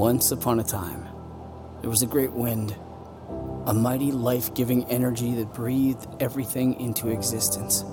Once 0.00 0.30
upon 0.30 0.58
a 0.58 0.64
time, 0.64 1.06
there 1.82 1.90
was 1.90 2.00
a 2.00 2.06
great 2.06 2.32
wind, 2.32 2.74
a 3.66 3.74
mighty 3.74 4.10
life 4.10 4.54
giving 4.54 4.82
energy 4.86 5.34
that 5.34 5.52
breathed 5.52 6.06
everything 6.20 6.72
into 6.80 7.10
existence, 7.10 7.84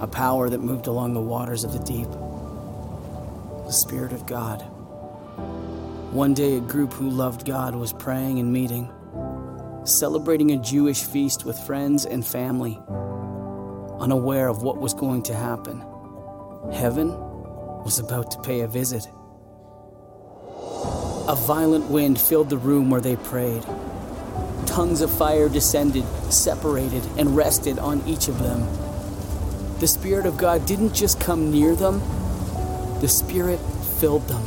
a 0.00 0.06
power 0.06 0.50
that 0.50 0.60
moved 0.60 0.86
along 0.86 1.14
the 1.14 1.20
waters 1.22 1.64
of 1.64 1.72
the 1.72 1.78
deep, 1.78 2.10
the 3.64 3.72
Spirit 3.72 4.12
of 4.12 4.26
God. 4.26 4.60
One 6.12 6.34
day, 6.34 6.58
a 6.58 6.60
group 6.60 6.92
who 6.92 7.08
loved 7.08 7.46
God 7.46 7.74
was 7.74 7.94
praying 7.94 8.38
and 8.38 8.52
meeting, 8.52 8.92
celebrating 9.84 10.50
a 10.50 10.58
Jewish 10.58 11.02
feast 11.02 11.46
with 11.46 11.58
friends 11.60 12.04
and 12.04 12.26
family, 12.26 12.78
unaware 14.00 14.48
of 14.48 14.62
what 14.62 14.76
was 14.82 14.92
going 14.92 15.22
to 15.22 15.34
happen. 15.34 15.82
Heaven 16.74 17.08
was 17.84 17.98
about 18.00 18.30
to 18.32 18.40
pay 18.42 18.60
a 18.60 18.68
visit. 18.68 19.06
A 21.26 21.34
violent 21.34 21.88
wind 21.88 22.20
filled 22.20 22.50
the 22.50 22.58
room 22.58 22.90
where 22.90 23.00
they 23.00 23.16
prayed. 23.16 23.64
Tongues 24.66 25.00
of 25.00 25.10
fire 25.10 25.48
descended, 25.48 26.04
separated, 26.30 27.02
and 27.16 27.34
rested 27.34 27.78
on 27.78 28.06
each 28.06 28.28
of 28.28 28.38
them. 28.40 28.60
The 29.80 29.86
Spirit 29.86 30.26
of 30.26 30.36
God 30.36 30.66
didn't 30.66 30.92
just 30.92 31.18
come 31.20 31.50
near 31.50 31.74
them, 31.74 32.00
the 33.00 33.08
Spirit 33.08 33.58
filled 34.00 34.28
them. 34.28 34.42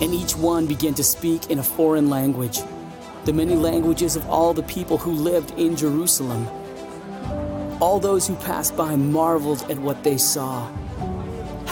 And 0.00 0.14
each 0.14 0.34
one 0.34 0.66
began 0.66 0.94
to 0.94 1.04
speak 1.04 1.50
in 1.50 1.58
a 1.58 1.62
foreign 1.62 2.08
language, 2.08 2.60
the 3.26 3.34
many 3.34 3.54
languages 3.54 4.16
of 4.16 4.26
all 4.30 4.54
the 4.54 4.62
people 4.62 4.96
who 4.96 5.12
lived 5.12 5.50
in 5.58 5.76
Jerusalem. 5.76 6.48
All 7.80 8.00
those 8.00 8.26
who 8.26 8.34
passed 8.36 8.78
by 8.78 8.96
marveled 8.96 9.70
at 9.70 9.78
what 9.78 10.04
they 10.04 10.16
saw. 10.16 10.70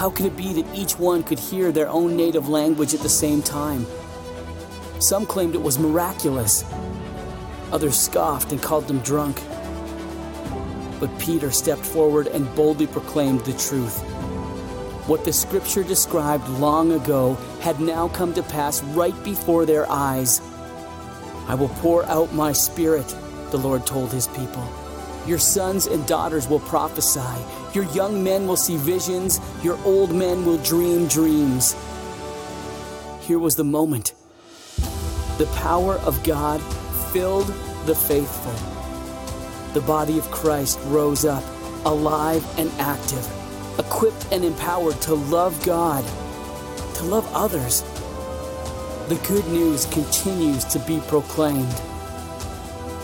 How 0.00 0.08
could 0.08 0.24
it 0.24 0.34
be 0.34 0.54
that 0.54 0.74
each 0.74 0.98
one 0.98 1.22
could 1.22 1.38
hear 1.38 1.72
their 1.72 1.90
own 1.90 2.16
native 2.16 2.48
language 2.48 2.94
at 2.94 3.00
the 3.00 3.08
same 3.10 3.42
time? 3.42 3.84
Some 4.98 5.26
claimed 5.26 5.54
it 5.54 5.60
was 5.60 5.78
miraculous. 5.78 6.64
Others 7.70 7.98
scoffed 7.98 8.50
and 8.50 8.62
called 8.62 8.88
them 8.88 9.00
drunk. 9.00 9.42
But 11.00 11.10
Peter 11.18 11.50
stepped 11.50 11.84
forward 11.84 12.28
and 12.28 12.54
boldly 12.54 12.86
proclaimed 12.86 13.40
the 13.40 13.52
truth. 13.52 13.98
What 15.06 15.26
the 15.26 15.34
scripture 15.34 15.82
described 15.82 16.48
long 16.48 16.92
ago 16.92 17.34
had 17.60 17.78
now 17.78 18.08
come 18.08 18.32
to 18.32 18.42
pass 18.42 18.82
right 18.82 19.22
before 19.22 19.66
their 19.66 19.86
eyes. 19.90 20.40
I 21.46 21.54
will 21.54 21.68
pour 21.82 22.06
out 22.06 22.32
my 22.32 22.52
spirit, 22.52 23.14
the 23.50 23.58
Lord 23.58 23.86
told 23.86 24.12
his 24.12 24.28
people. 24.28 24.66
Your 25.26 25.38
sons 25.38 25.86
and 25.86 26.06
daughters 26.06 26.48
will 26.48 26.60
prophesy. 26.60 27.44
Your 27.74 27.84
young 27.92 28.24
men 28.24 28.46
will 28.46 28.56
see 28.56 28.76
visions. 28.76 29.40
Your 29.62 29.78
old 29.84 30.14
men 30.14 30.44
will 30.44 30.58
dream 30.58 31.06
dreams. 31.08 31.76
Here 33.20 33.38
was 33.38 33.56
the 33.56 33.64
moment. 33.64 34.14
The 35.38 35.46
power 35.56 35.94
of 35.98 36.22
God 36.24 36.60
filled 37.12 37.46
the 37.86 37.94
faithful. 37.94 38.52
The 39.72 39.86
body 39.86 40.18
of 40.18 40.30
Christ 40.30 40.78
rose 40.86 41.24
up, 41.24 41.44
alive 41.84 42.44
and 42.58 42.70
active, 42.80 43.26
equipped 43.78 44.26
and 44.32 44.44
empowered 44.44 45.00
to 45.02 45.14
love 45.14 45.64
God, 45.64 46.04
to 46.96 47.04
love 47.04 47.30
others. 47.32 47.82
The 49.08 49.20
good 49.28 49.46
news 49.48 49.86
continues 49.86 50.64
to 50.64 50.78
be 50.80 51.00
proclaimed. 51.08 51.80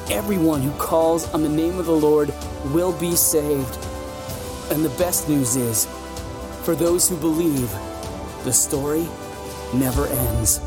Everyone 0.08 0.62
who 0.62 0.70
calls 0.78 1.32
on 1.34 1.42
the 1.42 1.48
name 1.48 1.78
of 1.78 1.86
the 1.86 1.92
Lord 1.92 2.32
will 2.66 2.92
be 2.92 3.16
saved. 3.16 3.76
And 4.70 4.84
the 4.84 4.94
best 4.98 5.28
news 5.28 5.56
is, 5.56 5.86
for 6.62 6.76
those 6.76 7.08
who 7.08 7.16
believe, 7.16 7.70
the 8.44 8.52
story 8.52 9.08
never 9.74 10.06
ends. 10.06 10.60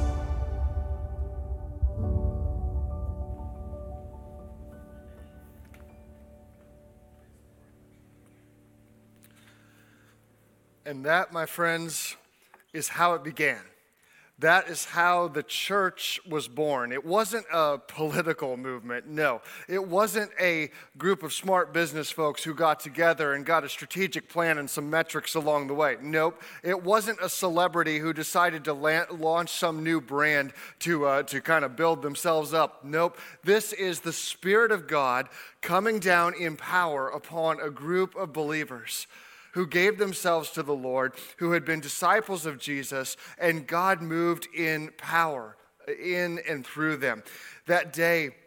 And 10.86 11.06
that, 11.06 11.32
my 11.32 11.46
friends, 11.46 12.18
is 12.74 12.90
how 12.90 13.14
it 13.14 13.24
began. 13.24 13.62
That 14.40 14.70
is 14.70 14.86
how 14.86 15.28
the 15.28 15.44
church 15.44 16.22
was 16.26 16.48
born. 16.48 16.94
It 16.94 17.06
wasn't 17.06 17.46
a 17.52 17.78
political 17.78 18.56
movement, 18.56 19.06
no. 19.06 19.42
It 19.68 19.86
wasn't 19.86 20.32
a 20.40 20.72
group 20.98 21.24
of 21.24 21.34
smart 21.34 21.74
business 21.74 22.10
folks 22.10 22.46
who 22.46 22.54
got 22.54 22.80
together 22.80 23.34
and 23.34 23.46
got 23.46 23.66
a 23.66 23.70
strategic 23.70 24.30
plan 24.30 24.58
and 24.58 24.70
some 24.70 24.90
metrics 24.90 25.36
along 25.36 25.68
the 25.68 25.74
way. 25.74 25.98
Nope. 26.02 26.42
It 26.64 26.82
wasn't 26.82 27.20
a 27.22 27.28
celebrity 27.28 28.00
who 28.00 28.14
decided 28.14 28.64
to 28.64 28.74
launch 28.74 29.50
some 29.50 29.84
new 29.84 30.00
brand 30.00 30.54
to, 30.80 31.06
uh, 31.06 31.24
to 31.24 31.42
kind 31.42 31.66
of 31.66 31.76
build 31.76 32.02
themselves 32.02 32.54
up. 32.54 32.86
Nope. 32.86 33.18
This 33.44 33.74
is 33.74 34.00
the 34.00 34.14
Spirit 34.14 34.72
of 34.72 34.88
God 34.88 35.28
coming 35.62 36.00
down 36.00 36.34
in 36.34 36.56
power 36.56 37.10
upon 37.10 37.60
a 37.60 37.70
group 37.70 38.16
of 38.16 38.32
believers 38.32 39.06
who 39.60 39.68
gave 39.68 39.98
themselves 39.98 40.52
to 40.52 40.64
the 40.64 40.74
Lord, 40.74 41.12
who 41.36 41.52
had 41.52 41.66
been 41.66 41.82
disciples 41.82 42.46
of 42.46 42.58
Jesus, 42.60 43.18
and 43.38 43.68
God 43.68 44.02
moved 44.02 44.48
in 44.56 44.90
power 44.96 45.58
in 46.02 46.40
and 46.48 46.66
through 46.66 46.96
them. 46.96 47.24
That 47.68 47.92
day, 47.92 48.38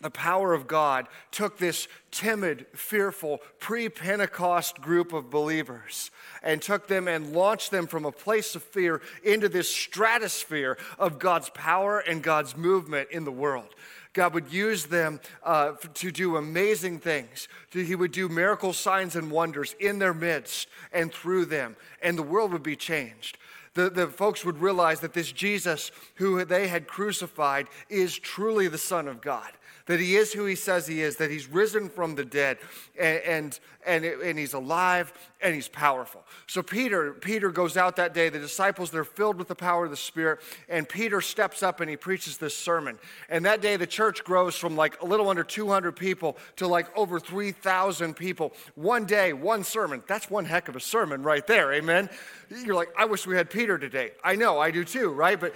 the 0.00 0.10
power 0.10 0.54
of 0.54 0.68
God 0.68 1.08
took 1.32 1.58
this 1.58 1.88
timid, 2.10 2.66
fearful, 2.72 3.40
pre 3.58 3.88
Pentecost 3.88 4.80
group 4.80 5.12
of 5.12 5.30
believers 5.30 6.10
and 6.42 6.62
took 6.62 6.86
them 6.86 7.08
and 7.08 7.32
launched 7.32 7.72
them 7.72 7.88
from 7.88 8.04
a 8.04 8.12
place 8.12 8.54
of 8.54 8.62
fear 8.62 9.02
into 9.24 9.48
this 9.48 9.68
stratosphere 9.68 10.78
of 10.98 11.18
God's 11.18 11.50
power 11.50 11.98
and 11.98 12.22
God's 12.22 12.56
movement 12.56 13.08
in 13.10 13.24
the 13.24 13.32
world. 13.32 13.74
God 14.12 14.34
would 14.34 14.52
use 14.52 14.86
them 14.86 15.20
uh, 15.42 15.72
to 15.94 16.10
do 16.10 16.36
amazing 16.36 17.00
things. 17.00 17.48
He 17.70 17.94
would 17.94 18.12
do 18.12 18.28
miracle 18.28 18.72
signs 18.72 19.16
and 19.16 19.30
wonders 19.30 19.74
in 19.80 19.98
their 19.98 20.14
midst 20.14 20.68
and 20.92 21.12
through 21.12 21.46
them, 21.46 21.76
and 22.02 22.16
the 22.16 22.22
world 22.22 22.52
would 22.52 22.62
be 22.62 22.76
changed. 22.76 23.36
The, 23.74 23.90
the 23.90 24.06
folks 24.06 24.44
would 24.44 24.58
realize 24.58 25.00
that 25.00 25.12
this 25.12 25.30
Jesus 25.30 25.92
who 26.16 26.44
they 26.44 26.68
had 26.68 26.88
crucified 26.88 27.68
is 27.88 28.18
truly 28.18 28.66
the 28.66 28.78
Son 28.78 29.06
of 29.06 29.20
God 29.20 29.50
that 29.88 29.98
he 29.98 30.16
is 30.16 30.34
who 30.34 30.44
he 30.44 30.54
says 30.54 30.86
he 30.86 31.00
is, 31.00 31.16
that 31.16 31.30
he's 31.30 31.48
risen 31.48 31.88
from 31.88 32.14
the 32.14 32.24
dead, 32.24 32.58
and, 32.98 33.20
and, 33.22 33.60
and, 33.86 34.04
and 34.04 34.38
he's 34.38 34.52
alive 34.52 35.12
and 35.40 35.54
he's 35.54 35.66
powerful. 35.68 36.22
So 36.46 36.62
Peter, 36.62 37.12
Peter 37.14 37.50
goes 37.50 37.76
out 37.78 37.96
that 37.96 38.12
day, 38.12 38.28
the 38.28 38.38
disciples, 38.38 38.90
they're 38.90 39.02
filled 39.02 39.36
with 39.36 39.48
the 39.48 39.54
power 39.54 39.86
of 39.86 39.90
the 39.90 39.96
Spirit, 39.96 40.40
and 40.68 40.86
Peter 40.86 41.22
steps 41.22 41.62
up 41.62 41.80
and 41.80 41.88
he 41.88 41.96
preaches 41.96 42.36
this 42.36 42.56
sermon. 42.56 42.98
And 43.30 43.46
that 43.46 43.62
day 43.62 43.76
the 43.76 43.86
church 43.86 44.24
grows 44.24 44.56
from 44.56 44.76
like 44.76 45.00
a 45.00 45.06
little 45.06 45.30
under 45.30 45.42
200 45.42 45.92
people 45.92 46.36
to 46.56 46.66
like 46.66 46.94
over 46.96 47.18
3,000 47.18 48.14
people. 48.14 48.52
One 48.74 49.06
day, 49.06 49.32
one 49.32 49.64
sermon. 49.64 50.02
That's 50.06 50.28
one 50.28 50.44
heck 50.44 50.68
of 50.68 50.76
a 50.76 50.80
sermon 50.80 51.22
right 51.22 51.46
there, 51.46 51.72
amen? 51.72 52.10
You're 52.50 52.74
like, 52.74 52.90
I 52.96 53.06
wish 53.06 53.26
we 53.26 53.36
had 53.36 53.48
Peter 53.48 53.78
today. 53.78 54.10
I 54.22 54.36
know, 54.36 54.58
I 54.58 54.70
do 54.70 54.84
too, 54.84 55.10
right? 55.10 55.40
But 55.40 55.54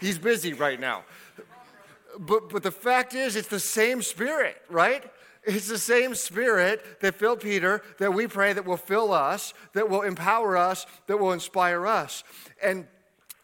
he's 0.00 0.18
busy 0.18 0.52
right 0.52 0.80
now 0.80 1.04
but, 2.18 2.48
but 2.48 2.62
the 2.62 2.70
fact 2.70 3.14
is, 3.14 3.36
it's 3.36 3.48
the 3.48 3.60
same 3.60 4.02
spirit, 4.02 4.56
right? 4.68 5.04
It's 5.44 5.68
the 5.68 5.78
same 5.78 6.14
spirit 6.14 7.00
that 7.00 7.16
filled 7.16 7.40
Peter 7.40 7.82
that 7.98 8.14
we 8.14 8.26
pray 8.26 8.52
that 8.52 8.64
will 8.64 8.76
fill 8.76 9.12
us, 9.12 9.54
that 9.72 9.88
will 9.88 10.02
empower 10.02 10.56
us, 10.56 10.86
that 11.08 11.18
will 11.18 11.32
inspire 11.32 11.86
us. 11.86 12.22
And 12.62 12.86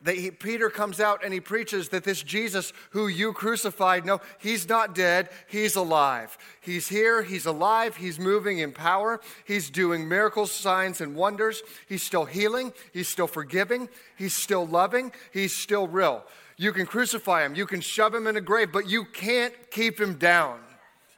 that 0.03 0.17
he, 0.17 0.31
Peter 0.31 0.71
comes 0.71 1.01
out 1.01 1.25
and 1.25 1.35
he 1.35 1.41
preaches 1.41 1.89
that 1.89 2.05
this 2.05 2.23
Jesus 2.23 2.73
who 2.91 3.09
you 3.09 3.33
crucified, 3.33 4.07
no, 4.07 4.21
he's 4.39 4.69
not 4.69 4.95
dead, 4.95 5.29
he's 5.49 5.75
alive. 5.75 6.39
He's 6.61 6.89
here, 6.89 7.23
he's 7.23 7.47
alive, 7.47 7.97
he's 7.97 8.21
moving 8.21 8.59
in 8.59 8.73
power, 8.73 9.21
he's 9.45 9.71
doing 9.71 10.09
miracles, 10.09 10.53
signs, 10.53 11.01
and 11.01 11.17
wonders. 11.17 11.63
He's 11.89 12.03
still 12.03 12.27
healing, 12.27 12.73
he's 12.93 13.09
still 13.09 13.27
forgiving, 13.27 13.89
he's 14.17 14.37
still 14.37 14.67
loving, 14.67 15.11
he's 15.33 15.55
still 15.55 15.89
real. 15.89 16.25
You 16.59 16.73
can 16.73 16.87
crucify 16.87 17.47
him, 17.47 17.55
you 17.55 17.67
can 17.67 17.81
shove 17.81 18.15
him 18.15 18.27
in 18.27 18.37
a 18.37 18.41
grave, 18.41 18.73
but 18.73 18.91
you 18.91 19.05
can't 19.05 19.55
keep 19.71 19.99
him 19.99 20.15
down. 20.15 20.59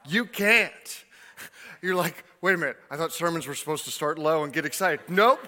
You 0.07 0.27
can't. 0.27 1.05
You're 1.83 1.97
like, 1.97 2.25
wait 2.43 2.55
a 2.55 2.59
minute, 2.59 2.77
I 2.91 2.99
thought 2.99 3.13
sermons 3.13 3.47
were 3.47 3.55
supposed 3.55 3.87
to 3.87 3.91
start 3.91 4.19
low 4.19 4.45
and 4.45 4.53
get 4.53 4.67
excited. 4.67 5.01
Nope. 5.09 5.41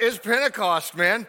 It's 0.00 0.18
Pentecost, 0.18 0.96
man. 0.96 1.28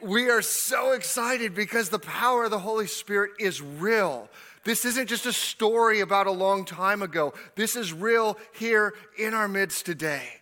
We 0.00 0.30
are 0.30 0.40
so 0.40 0.92
excited 0.92 1.54
because 1.54 1.90
the 1.90 1.98
power 1.98 2.44
of 2.44 2.50
the 2.50 2.58
Holy 2.58 2.86
Spirit 2.86 3.32
is 3.38 3.60
real. 3.60 4.30
This 4.64 4.86
isn't 4.86 5.06
just 5.06 5.26
a 5.26 5.32
story 5.32 6.00
about 6.00 6.26
a 6.26 6.30
long 6.30 6.64
time 6.64 7.02
ago. 7.02 7.34
This 7.54 7.76
is 7.76 7.92
real 7.92 8.38
here 8.54 8.94
in 9.18 9.34
our 9.34 9.48
midst 9.48 9.84
today. 9.84 10.40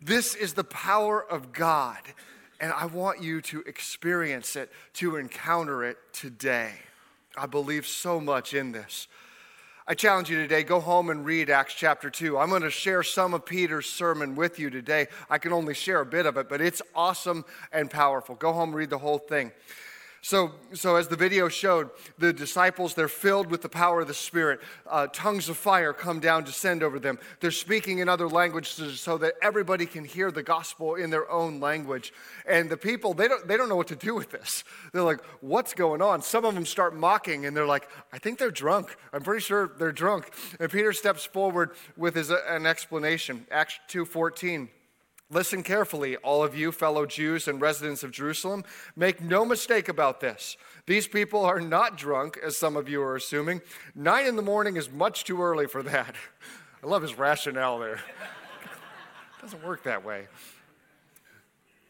This 0.00 0.34
is 0.34 0.54
the 0.54 0.64
power 0.64 1.22
of 1.22 1.52
God. 1.52 2.00
And 2.60 2.72
I 2.72 2.86
want 2.86 3.22
you 3.22 3.40
to 3.42 3.62
experience 3.62 4.56
it, 4.56 4.70
to 4.94 5.16
encounter 5.16 5.84
it 5.84 5.98
today. 6.12 6.72
I 7.36 7.46
believe 7.46 7.86
so 7.86 8.20
much 8.20 8.54
in 8.54 8.72
this. 8.72 9.08
I 9.86 9.92
challenge 9.92 10.30
you 10.30 10.38
today, 10.38 10.62
go 10.62 10.80
home 10.80 11.10
and 11.10 11.26
read 11.26 11.50
Acts 11.50 11.74
chapter 11.74 12.08
2. 12.08 12.38
I'm 12.38 12.48
going 12.48 12.62
to 12.62 12.70
share 12.70 13.02
some 13.02 13.34
of 13.34 13.44
Peter's 13.44 13.84
sermon 13.84 14.34
with 14.34 14.58
you 14.58 14.70
today. 14.70 15.08
I 15.28 15.36
can 15.36 15.52
only 15.52 15.74
share 15.74 16.00
a 16.00 16.06
bit 16.06 16.24
of 16.24 16.38
it, 16.38 16.48
but 16.48 16.62
it's 16.62 16.80
awesome 16.94 17.44
and 17.70 17.90
powerful. 17.90 18.34
Go 18.34 18.54
home, 18.54 18.74
read 18.74 18.88
the 18.88 18.96
whole 18.96 19.18
thing. 19.18 19.52
So, 20.24 20.52
so 20.72 20.96
as 20.96 21.06
the 21.08 21.16
video 21.16 21.50
showed, 21.50 21.90
the 22.16 22.32
disciples, 22.32 22.94
they're 22.94 23.08
filled 23.08 23.50
with 23.50 23.60
the 23.60 23.68
power 23.68 24.00
of 24.00 24.08
the 24.08 24.14
Spirit. 24.14 24.60
Uh, 24.86 25.06
tongues 25.12 25.50
of 25.50 25.58
fire 25.58 25.92
come 25.92 26.18
down, 26.18 26.44
descend 26.44 26.82
over 26.82 26.98
them. 26.98 27.18
They're 27.40 27.50
speaking 27.50 27.98
in 27.98 28.08
other 28.08 28.26
languages 28.26 28.98
so 28.98 29.18
that 29.18 29.34
everybody 29.42 29.84
can 29.84 30.02
hear 30.02 30.30
the 30.30 30.42
gospel 30.42 30.94
in 30.94 31.10
their 31.10 31.30
own 31.30 31.60
language. 31.60 32.14
And 32.48 32.70
the 32.70 32.78
people, 32.78 33.12
they 33.12 33.28
don't, 33.28 33.46
they 33.46 33.58
don't 33.58 33.68
know 33.68 33.76
what 33.76 33.88
to 33.88 33.96
do 33.96 34.14
with 34.14 34.30
this. 34.30 34.64
They're 34.94 35.02
like, 35.02 35.22
what's 35.42 35.74
going 35.74 36.00
on? 36.00 36.22
Some 36.22 36.46
of 36.46 36.54
them 36.54 36.64
start 36.64 36.96
mocking 36.96 37.44
and 37.44 37.54
they're 37.54 37.66
like, 37.66 37.86
I 38.10 38.18
think 38.18 38.38
they're 38.38 38.50
drunk. 38.50 38.96
I'm 39.12 39.20
pretty 39.20 39.42
sure 39.42 39.72
they're 39.78 39.92
drunk. 39.92 40.30
And 40.58 40.72
Peter 40.72 40.94
steps 40.94 41.26
forward 41.26 41.72
with 41.98 42.14
his, 42.14 42.30
an 42.30 42.64
explanation. 42.64 43.46
Acts 43.50 43.78
2.14. 43.90 44.68
Listen 45.34 45.64
carefully, 45.64 46.16
all 46.18 46.44
of 46.44 46.56
you, 46.56 46.70
fellow 46.70 47.06
Jews 47.06 47.48
and 47.48 47.60
residents 47.60 48.04
of 48.04 48.12
Jerusalem. 48.12 48.62
Make 48.94 49.20
no 49.20 49.44
mistake 49.44 49.88
about 49.88 50.20
this. 50.20 50.56
These 50.86 51.08
people 51.08 51.44
are 51.44 51.60
not 51.60 51.98
drunk, 51.98 52.38
as 52.40 52.56
some 52.56 52.76
of 52.76 52.88
you 52.88 53.02
are 53.02 53.16
assuming. 53.16 53.60
Nine 53.96 54.26
in 54.26 54.36
the 54.36 54.42
morning 54.42 54.76
is 54.76 54.92
much 54.92 55.24
too 55.24 55.42
early 55.42 55.66
for 55.66 55.82
that. 55.82 56.14
I 56.84 56.86
love 56.86 57.02
his 57.02 57.18
rationale 57.18 57.80
there. 57.80 57.96
it 57.96 58.00
doesn't 59.42 59.64
work 59.64 59.82
that 59.82 60.04
way. 60.04 60.28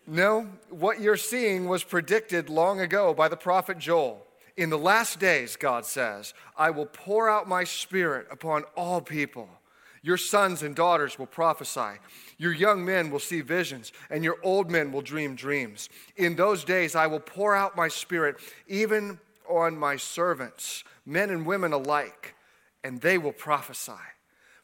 No, 0.07 0.49
what 0.71 1.03
you're 1.03 1.19
seeing 1.19 1.67
was 1.69 1.85
predicted 1.85 2.49
long 2.49 2.81
ago 2.81 3.13
by 3.13 3.29
the 3.29 3.37
prophet 3.37 3.77
Joel. 3.79 4.27
In 4.57 4.71
the 4.71 4.79
last 4.79 5.21
days, 5.21 5.57
God 5.57 5.85
says, 5.85 6.33
I 6.57 6.71
will 6.71 6.87
pour 6.87 7.29
out 7.29 7.47
my 7.47 7.65
spirit 7.65 8.27
upon 8.31 8.65
all 8.75 9.03
people. 9.03 9.51
Your 10.01 10.17
sons 10.17 10.63
and 10.63 10.75
daughters 10.75 11.19
will 11.19 11.27
prophesy. 11.27 11.99
Your 12.39 12.53
young 12.53 12.85
men 12.85 13.11
will 13.11 13.21
see 13.21 13.41
visions, 13.41 13.93
and 14.11 14.25
your 14.25 14.39
old 14.43 14.71
men 14.71 14.93
will 14.93 15.03
dream 15.03 15.35
dreams. 15.35 15.89
In 16.17 16.37
those 16.37 16.65
days, 16.65 16.95
I 16.95 17.07
will 17.07 17.21
pour 17.21 17.55
out 17.55 17.77
my 17.77 17.89
spirit 17.89 18.37
even 18.67 19.19
on 19.49 19.77
my 19.77 19.97
servants, 19.97 20.85
men 21.07 21.31
and 21.31 21.47
women 21.47 21.73
alike, 21.73 22.35
and 22.83 23.01
they 23.01 23.19
will 23.19 23.33
prophesy. 23.33 23.93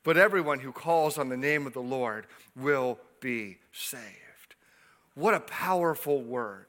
But 0.02 0.16
everyone 0.16 0.60
who 0.60 0.72
calls 0.72 1.18
on 1.18 1.28
the 1.28 1.36
name 1.36 1.66
of 1.66 1.74
the 1.74 1.82
Lord 1.82 2.26
will 2.56 2.98
be 3.20 3.58
saved. 3.72 4.04
What 5.14 5.34
a 5.34 5.40
powerful 5.40 6.22
word. 6.22 6.66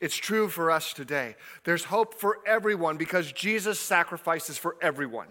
It's 0.00 0.16
true 0.16 0.48
for 0.48 0.70
us 0.70 0.92
today. 0.92 1.36
There's 1.64 1.84
hope 1.84 2.14
for 2.14 2.40
everyone 2.46 2.98
because 2.98 3.32
Jesus 3.32 3.80
sacrifices 3.80 4.58
for 4.58 4.76
everyone 4.82 5.28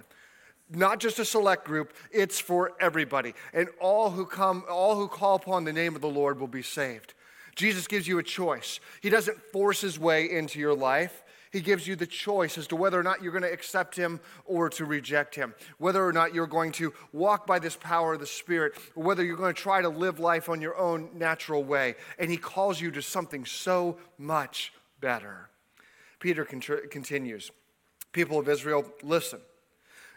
not 0.76 1.00
just 1.00 1.20
a 1.20 1.26
select 1.26 1.66
group, 1.66 1.94
it's 2.12 2.40
for 2.40 2.74
everybody. 2.80 3.34
And 3.54 3.70
all 3.80 4.12
who 4.12 4.26
come, 4.26 4.64
all 4.70 4.96
who 4.96 5.08
call 5.08 5.36
upon 5.36 5.64
the 5.64 5.74
name 5.74 5.96
of 5.96 6.02
the 6.02 6.10
Lord 6.10 6.40
will 6.40 6.48
be 6.48 6.62
saved. 6.62 7.14
Jesus 7.56 7.88
gives 7.88 8.08
you 8.08 8.18
a 8.18 8.24
choice. 8.24 8.80
He 9.02 9.10
doesn't 9.10 9.42
force 9.52 9.82
his 9.82 10.00
way 10.00 10.30
into 10.30 10.60
your 10.60 10.74
life. 10.74 11.24
He 11.52 11.62
gives 11.62 11.88
you 11.88 11.96
the 11.96 12.08
choice 12.08 12.58
as 12.58 12.66
to 12.68 12.76
whether 12.76 13.00
or 13.00 13.04
not 13.04 13.22
you're 13.22 13.32
going 13.32 13.44
to 13.44 13.54
accept 13.54 13.96
him 13.96 14.20
or 14.46 14.70
to 14.70 14.86
reject 14.86 15.36
him, 15.36 15.54
whether 15.78 16.04
or 16.04 16.12
not 16.12 16.34
you're 16.34 16.48
going 16.48 16.72
to 16.74 16.92
walk 17.12 17.46
by 17.46 17.60
this 17.60 17.76
power 17.76 18.16
of 18.16 18.20
the 18.20 18.26
Spirit, 18.26 18.74
or 18.96 19.04
whether 19.04 19.24
you're 19.24 19.38
going 19.38 19.54
to 19.54 19.62
try 19.62 19.80
to 19.80 19.90
live 19.90 20.20
life 20.20 20.50
on 20.50 20.62
your 20.62 20.76
own 20.76 21.12
natural 21.14 21.64
way. 21.64 21.94
And 22.18 22.32
he 22.32 22.38
calls 22.38 22.82
you 22.82 22.90
to 22.90 23.04
something 23.04 23.46
so 23.46 24.00
much 24.18 24.74
better. 25.00 25.50
Peter 26.20 26.44
continues 26.44 27.52
People 28.14 28.40
of 28.40 28.50
Israel, 28.50 28.92
listen. 29.04 29.40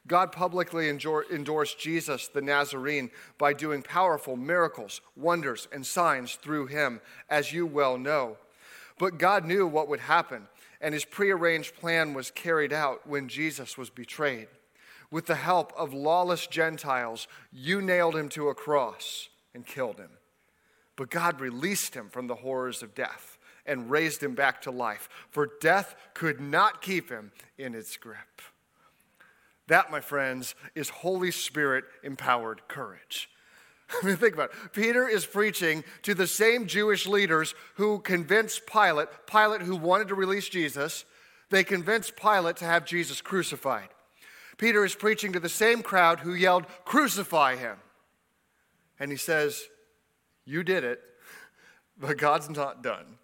God 0.06 0.32
publicly 0.32 0.88
endorsed 0.88 1.78
Jesus 1.78 2.28
the 2.28 2.42
Nazarene 2.42 3.10
by 3.38 3.52
doing 3.52 3.82
powerful 3.82 4.36
miracles, 4.36 5.00
wonders, 5.16 5.66
and 5.72 5.84
signs 5.84 6.34
through 6.36 6.66
him, 6.66 7.00
as 7.28 7.52
you 7.52 7.66
well 7.66 7.98
know. 7.98 8.36
But 8.98 9.18
God 9.18 9.44
knew 9.44 9.66
what 9.66 9.88
would 9.88 10.00
happen, 10.00 10.48
and 10.80 10.94
his 10.94 11.04
prearranged 11.04 11.74
plan 11.74 12.14
was 12.14 12.30
carried 12.30 12.72
out 12.72 13.06
when 13.06 13.28
Jesus 13.28 13.76
was 13.76 13.90
betrayed. 13.90 14.48
With 15.10 15.26
the 15.26 15.34
help 15.36 15.72
of 15.76 15.94
lawless 15.94 16.46
Gentiles, 16.46 17.28
you 17.52 17.80
nailed 17.80 18.16
him 18.16 18.28
to 18.30 18.48
a 18.48 18.54
cross 18.54 19.28
and 19.54 19.66
killed 19.66 19.98
him. 19.98 20.10
But 20.96 21.10
God 21.10 21.40
released 21.40 21.94
him 21.94 22.08
from 22.08 22.26
the 22.26 22.36
horrors 22.36 22.82
of 22.82 22.94
death 22.94 23.38
and 23.66 23.90
raised 23.90 24.22
him 24.22 24.34
back 24.34 24.62
to 24.62 24.70
life, 24.70 25.08
for 25.30 25.50
death 25.60 25.94
could 26.14 26.40
not 26.40 26.80
keep 26.80 27.10
him 27.10 27.32
in 27.58 27.74
its 27.74 27.96
grip. 27.96 28.40
That, 29.68 29.90
my 29.90 30.00
friends, 30.00 30.54
is 30.74 30.88
Holy 30.88 31.30
Spirit 31.30 31.84
empowered 32.02 32.68
courage. 32.68 33.28
I 34.02 34.06
mean, 34.06 34.16
think 34.16 34.34
about 34.34 34.50
it. 34.50 34.72
Peter 34.72 35.08
is 35.08 35.26
preaching 35.26 35.84
to 36.02 36.14
the 36.14 36.26
same 36.26 36.66
Jewish 36.66 37.06
leaders 37.06 37.54
who 37.74 37.98
convinced 38.00 38.66
Pilate, 38.66 39.08
Pilate 39.26 39.62
who 39.62 39.76
wanted 39.76 40.08
to 40.08 40.14
release 40.14 40.48
Jesus, 40.48 41.04
they 41.50 41.64
convinced 41.64 42.16
Pilate 42.16 42.56
to 42.56 42.64
have 42.64 42.84
Jesus 42.84 43.20
crucified. 43.20 43.88
Peter 44.58 44.84
is 44.84 44.94
preaching 44.94 45.32
to 45.32 45.40
the 45.40 45.48
same 45.48 45.82
crowd 45.82 46.20
who 46.20 46.34
yelled, 46.34 46.66
Crucify 46.84 47.56
him. 47.56 47.76
And 48.98 49.10
he 49.10 49.16
says, 49.16 49.62
You 50.44 50.62
did 50.62 50.82
it, 50.82 51.00
but 51.98 52.18
God's 52.18 52.50
not 52.50 52.82
done. 52.82 53.18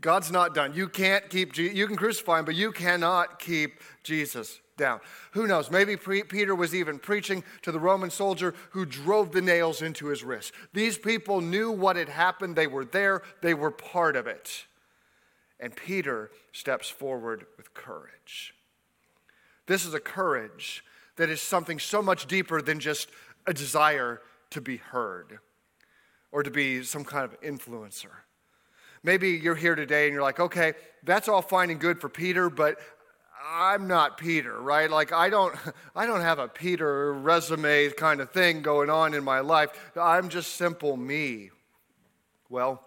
God's 0.00 0.32
not 0.32 0.54
done. 0.54 0.74
You 0.74 0.88
can't 0.88 1.28
keep, 1.30 1.56
you 1.56 1.86
can 1.86 1.96
crucify 1.96 2.40
him, 2.40 2.44
but 2.44 2.56
you 2.56 2.72
cannot 2.72 3.38
keep 3.38 3.80
Jesus 4.02 4.60
down. 4.76 5.00
Who 5.32 5.46
knows? 5.46 5.70
Maybe 5.70 5.96
Peter 5.96 6.54
was 6.54 6.74
even 6.74 6.98
preaching 6.98 7.44
to 7.62 7.72
the 7.72 7.80
Roman 7.80 8.10
soldier 8.10 8.54
who 8.70 8.84
drove 8.84 9.32
the 9.32 9.42
nails 9.42 9.82
into 9.82 10.06
his 10.06 10.24
wrist. 10.24 10.52
These 10.72 10.98
people 10.98 11.40
knew 11.40 11.70
what 11.70 11.96
had 11.96 12.08
happened, 12.08 12.56
they 12.56 12.66
were 12.66 12.84
there, 12.84 13.22
they 13.42 13.54
were 13.54 13.70
part 13.70 14.16
of 14.16 14.26
it. 14.26 14.66
And 15.60 15.74
Peter 15.76 16.30
steps 16.52 16.88
forward 16.88 17.46
with 17.56 17.74
courage. 17.74 18.54
This 19.66 19.84
is 19.84 19.94
a 19.94 20.00
courage 20.00 20.84
that 21.16 21.30
is 21.30 21.40
something 21.40 21.78
so 21.78 22.02
much 22.02 22.26
deeper 22.26 22.60
than 22.60 22.80
just 22.80 23.08
a 23.46 23.54
desire 23.54 24.20
to 24.50 24.60
be 24.60 24.78
heard 24.78 25.38
or 26.32 26.42
to 26.42 26.50
be 26.50 26.82
some 26.82 27.04
kind 27.04 27.24
of 27.24 27.40
influencer. 27.42 28.10
Maybe 29.04 29.30
you're 29.30 29.54
here 29.54 29.74
today 29.74 30.06
and 30.06 30.12
you're 30.12 30.22
like, 30.22 30.40
okay, 30.40 30.74
that's 31.02 31.28
all 31.28 31.42
fine 31.42 31.70
and 31.70 31.80
good 31.80 32.00
for 32.00 32.08
Peter, 32.08 32.48
but 32.48 32.78
I'm 33.44 33.88
not 33.88 34.18
Peter, 34.18 34.60
right? 34.60 34.90
Like 34.90 35.12
I 35.12 35.28
don't 35.28 35.54
I 35.96 36.06
don't 36.06 36.20
have 36.20 36.38
a 36.38 36.48
Peter 36.48 37.12
resume 37.12 37.90
kind 37.90 38.20
of 38.20 38.30
thing 38.30 38.62
going 38.62 38.90
on 38.90 39.14
in 39.14 39.24
my 39.24 39.40
life. 39.40 39.70
I'm 39.96 40.28
just 40.28 40.54
simple 40.54 40.96
me. 40.96 41.50
Well, 42.48 42.84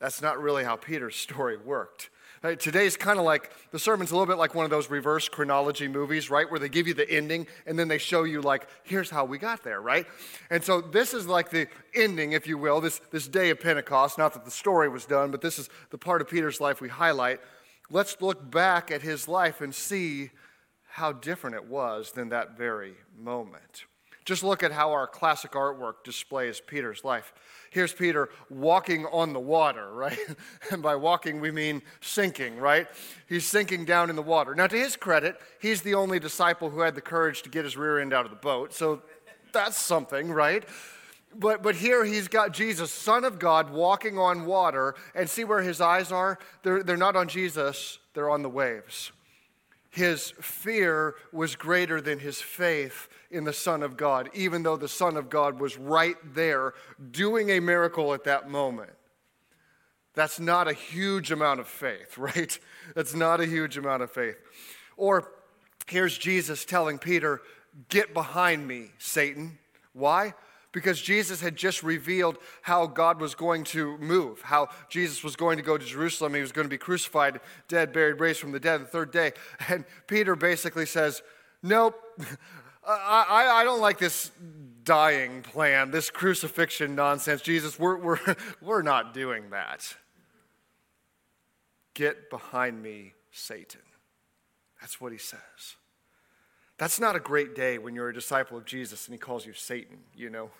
that's 0.00 0.22
not 0.22 0.40
really 0.40 0.64
how 0.64 0.76
Peter's 0.76 1.16
story 1.16 1.56
worked. 1.56 2.10
Today's 2.60 2.96
kind 2.96 3.18
of 3.18 3.24
like 3.24 3.50
the 3.72 3.78
sermon's 3.78 4.12
a 4.12 4.14
little 4.14 4.26
bit 4.26 4.38
like 4.38 4.54
one 4.54 4.64
of 4.64 4.70
those 4.70 4.88
reverse 4.88 5.28
chronology 5.28 5.88
movies, 5.88 6.30
right? 6.30 6.48
Where 6.48 6.60
they 6.60 6.68
give 6.68 6.86
you 6.86 6.94
the 6.94 7.10
ending 7.10 7.48
and 7.66 7.76
then 7.76 7.88
they 7.88 7.98
show 7.98 8.22
you 8.22 8.40
like, 8.40 8.68
here's 8.84 9.10
how 9.10 9.24
we 9.24 9.38
got 9.38 9.64
there, 9.64 9.80
right? 9.80 10.06
And 10.48 10.62
so 10.62 10.80
this 10.80 11.12
is 11.12 11.26
like 11.26 11.50
the 11.50 11.66
ending, 11.92 12.32
if 12.32 12.46
you 12.46 12.56
will, 12.56 12.80
this, 12.80 13.00
this 13.10 13.26
day 13.26 13.50
of 13.50 13.58
Pentecost. 13.58 14.16
Not 14.16 14.34
that 14.34 14.44
the 14.44 14.50
story 14.52 14.88
was 14.88 15.06
done, 15.06 15.32
but 15.32 15.40
this 15.40 15.58
is 15.58 15.68
the 15.90 15.98
part 15.98 16.20
of 16.20 16.28
Peter's 16.28 16.60
life 16.60 16.80
we 16.80 16.88
highlight 16.88 17.40
let's 17.90 18.20
look 18.20 18.50
back 18.50 18.90
at 18.90 19.02
his 19.02 19.28
life 19.28 19.60
and 19.60 19.74
see 19.74 20.30
how 20.88 21.12
different 21.12 21.56
it 21.56 21.66
was 21.66 22.12
than 22.12 22.30
that 22.30 22.56
very 22.56 22.94
moment. 23.18 23.84
Just 24.24 24.42
look 24.42 24.64
at 24.64 24.72
how 24.72 24.90
our 24.90 25.06
classic 25.06 25.52
artwork 25.52 26.02
displays 26.02 26.60
Peter's 26.60 27.04
life. 27.04 27.32
Here's 27.70 27.92
Peter 27.92 28.28
walking 28.50 29.06
on 29.06 29.32
the 29.32 29.38
water, 29.38 29.92
right? 29.92 30.18
and 30.72 30.82
by 30.82 30.96
walking, 30.96 31.40
we 31.40 31.52
mean 31.52 31.80
sinking, 32.00 32.58
right? 32.58 32.88
He's 33.28 33.44
sinking 33.44 33.84
down 33.84 34.10
in 34.10 34.16
the 34.16 34.22
water. 34.22 34.54
Now, 34.56 34.66
to 34.66 34.76
his 34.76 34.96
credit, 34.96 35.40
he's 35.60 35.82
the 35.82 35.94
only 35.94 36.18
disciple 36.18 36.70
who 36.70 36.80
had 36.80 36.96
the 36.96 37.00
courage 37.00 37.42
to 37.42 37.50
get 37.50 37.64
his 37.64 37.76
rear 37.76 38.00
end 38.00 38.12
out 38.12 38.24
of 38.24 38.32
the 38.32 38.36
boat. 38.36 38.74
So 38.74 39.00
that's 39.52 39.78
something, 39.78 40.32
right? 40.32 40.64
But, 41.38 41.62
but 41.62 41.74
here 41.76 42.04
he's 42.04 42.28
got 42.28 42.52
Jesus, 42.52 42.90
Son 42.90 43.24
of 43.24 43.38
God, 43.38 43.70
walking 43.70 44.18
on 44.18 44.46
water, 44.46 44.94
and 45.14 45.28
see 45.28 45.44
where 45.44 45.62
his 45.62 45.80
eyes 45.80 46.10
are? 46.10 46.38
They're, 46.62 46.82
they're 46.82 46.96
not 46.96 47.16
on 47.16 47.28
Jesus, 47.28 47.98
they're 48.14 48.30
on 48.30 48.42
the 48.42 48.48
waves. 48.48 49.12
His 49.90 50.32
fear 50.40 51.14
was 51.32 51.56
greater 51.56 52.00
than 52.00 52.18
his 52.18 52.40
faith 52.40 53.08
in 53.30 53.44
the 53.44 53.52
Son 53.52 53.82
of 53.82 53.96
God, 53.96 54.28
even 54.34 54.62
though 54.62 54.76
the 54.76 54.88
Son 54.88 55.16
of 55.16 55.30
God 55.30 55.58
was 55.58 55.78
right 55.78 56.16
there 56.34 56.74
doing 57.10 57.50
a 57.50 57.60
miracle 57.60 58.12
at 58.14 58.24
that 58.24 58.48
moment. 58.48 58.92
That's 60.14 60.40
not 60.40 60.68
a 60.68 60.72
huge 60.72 61.30
amount 61.30 61.60
of 61.60 61.68
faith, 61.68 62.18
right? 62.18 62.58
That's 62.94 63.14
not 63.14 63.40
a 63.40 63.46
huge 63.46 63.76
amount 63.78 64.02
of 64.02 64.10
faith. 64.10 64.36
Or 64.96 65.32
here's 65.86 66.16
Jesus 66.16 66.64
telling 66.64 66.98
Peter, 66.98 67.42
Get 67.90 68.14
behind 68.14 68.66
me, 68.66 68.90
Satan. 68.98 69.58
Why? 69.92 70.32
Because 70.76 71.00
Jesus 71.00 71.40
had 71.40 71.56
just 71.56 71.82
revealed 71.82 72.36
how 72.60 72.86
God 72.86 73.18
was 73.18 73.34
going 73.34 73.64
to 73.64 73.96
move, 73.96 74.42
how 74.42 74.68
Jesus 74.90 75.24
was 75.24 75.34
going 75.34 75.56
to 75.56 75.62
go 75.62 75.78
to 75.78 75.84
Jerusalem. 75.86 76.34
He 76.34 76.42
was 76.42 76.52
going 76.52 76.66
to 76.66 76.68
be 76.68 76.76
crucified, 76.76 77.40
dead, 77.66 77.94
buried, 77.94 78.20
raised 78.20 78.40
from 78.40 78.52
the 78.52 78.60
dead 78.60 78.82
the 78.82 78.84
third 78.84 79.10
day. 79.10 79.32
And 79.70 79.86
Peter 80.06 80.36
basically 80.36 80.84
says, 80.84 81.22
Nope, 81.62 81.98
I, 82.86 83.24
I, 83.26 83.60
I 83.62 83.64
don't 83.64 83.80
like 83.80 83.96
this 83.96 84.30
dying 84.84 85.40
plan, 85.40 85.92
this 85.92 86.10
crucifixion 86.10 86.94
nonsense. 86.94 87.40
Jesus, 87.40 87.78
we're, 87.78 87.96
we're, 87.96 88.36
we're 88.60 88.82
not 88.82 89.14
doing 89.14 89.48
that. 89.52 89.96
Get 91.94 92.28
behind 92.28 92.82
me, 92.82 93.14
Satan. 93.32 93.80
That's 94.82 95.00
what 95.00 95.10
he 95.10 95.16
says. 95.16 95.40
That's 96.76 97.00
not 97.00 97.16
a 97.16 97.20
great 97.20 97.54
day 97.54 97.78
when 97.78 97.94
you're 97.94 98.10
a 98.10 98.14
disciple 98.14 98.58
of 98.58 98.66
Jesus 98.66 99.06
and 99.06 99.14
he 99.14 99.18
calls 99.18 99.46
you 99.46 99.54
Satan, 99.54 100.00
you 100.14 100.28
know. 100.28 100.50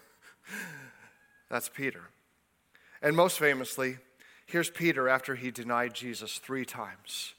That's 1.51 1.69
Peter. 1.69 2.11
And 3.03 3.17
most 3.17 3.39
famously, 3.39 3.99
here's 4.47 4.71
Peter 4.71 5.09
after 5.09 5.35
he 5.35 5.51
denied 5.51 5.95
Jesus 5.95 6.39
three 6.39 6.65
times 6.65 7.35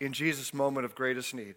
in 0.00 0.12
Jesus' 0.12 0.52
moment 0.52 0.84
of 0.84 0.94
greatest 0.94 1.34
need. 1.34 1.54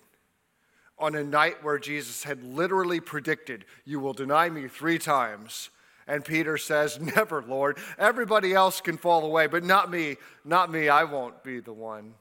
On 0.98 1.16
a 1.16 1.24
night 1.24 1.63
where 1.63 1.80
Jesus 1.80 2.24
had 2.24 2.44
literally 2.44 3.00
predicted, 3.00 3.66
You 3.86 4.00
will 4.00 4.13
deny 4.13 4.50
me 4.50 4.68
three 4.68 4.98
times. 4.98 5.70
And 6.08 6.25
Peter 6.25 6.58
says, 6.58 7.00
Never, 7.16 7.42
Lord. 7.42 7.78
Everybody 7.98 8.54
else 8.54 8.82
can 8.82 8.98
fall 8.98 9.24
away, 9.25 9.48
but 9.48 9.63
not 9.63 9.89
me. 9.89 10.18
Not 10.44 10.72
me. 10.72 10.89
I 10.89 11.04
won't 11.06 11.44
be 11.44 11.60
the 11.60 11.74
one. 11.74 12.16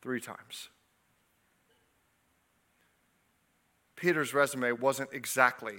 Three 0.00 0.20
times. 0.20 0.68
Peter's 3.96 4.32
resume 4.32 4.70
wasn't 4.72 5.10
exactly 5.12 5.74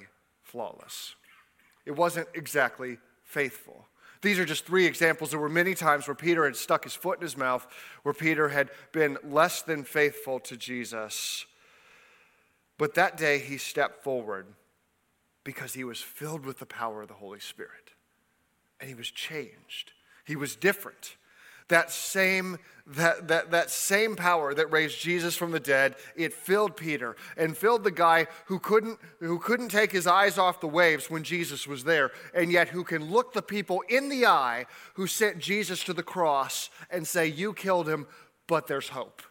flawless, 0.50 1.15
it 1.86 1.91
wasn't 1.91 2.27
exactly 2.34 2.98
faithful. 3.24 3.88
These 4.22 4.39
are 4.39 4.46
just 4.46 4.65
three 4.65 4.86
examples. 4.86 5.32
There 5.32 5.39
were 5.39 5.48
many 5.48 5.74
times 5.75 6.08
where 6.08 6.15
Peter 6.15 6.44
had 6.46 6.56
stuck 6.56 6.84
his 6.84 6.94
foot 6.94 7.20
in 7.20 7.22
his 7.22 7.38
mouth, 7.38 7.65
where 8.03 8.13
Peter 8.13 8.50
had 8.50 8.70
been 8.91 9.18
less 9.24 9.62
than 9.62 9.84
faithful 9.84 10.39
to 10.41 10.58
Jesus. 10.58 11.46
But 12.77 12.96
that 12.96 13.15
day 13.15 13.39
he 13.39 13.58
stepped 13.58 14.03
forward 14.03 14.48
because 15.44 15.74
he 15.74 15.84
was 15.84 16.01
filled 16.01 16.46
with 16.46 16.60
the 16.60 16.65
power 16.65 17.01
of 17.01 17.08
the 17.08 17.13
Holy 17.13 17.39
Spirit. 17.39 17.91
And 18.79 18.89
he 18.89 18.96
was 18.96 19.10
changed. 19.10 19.94
He 20.25 20.36
was 20.36 20.56
different 20.56 21.15
that 21.70 21.92
same, 21.92 22.58
that, 22.86 23.28
that, 23.28 23.52
that 23.52 23.70
same 23.70 24.16
power 24.16 24.54
that 24.54 24.72
raised 24.72 25.00
Jesus 25.00 25.36
from 25.36 25.52
the 25.52 25.60
dead, 25.60 25.96
it 26.16 26.34
filled 26.34 26.76
Peter 26.76 27.16
and 27.38 27.56
filled 27.56 27.84
the 27.84 27.92
guy 27.92 28.28
who 28.46 28.60
couldn't, 28.60 29.00
who 29.20 29.40
couldn't 29.40 29.70
take 29.70 29.92
his 29.92 30.06
eyes 30.06 30.38
off 30.38 30.62
the 30.62 30.68
waves 30.68 31.10
when 31.10 31.24
Jesus 31.24 31.68
was 31.68 31.84
there, 31.84 32.12
and 32.34 32.52
yet 32.52 32.70
who 32.70 32.84
can 32.84 33.10
look 33.10 33.34
the 33.34 33.42
people 33.42 33.84
in 33.88 34.10
the 34.10 34.26
eye 34.26 34.66
who 34.96 35.08
sent 35.08 35.40
Jesus 35.40 35.84
to 35.86 35.94
the 35.94 36.04
cross 36.04 36.70
and 36.92 37.08
say, 37.08 37.28
You 37.28 37.54
killed 37.54 37.88
him, 37.88 38.08
but 38.48 38.68
there's 38.68 38.90
hope. 38.90 39.22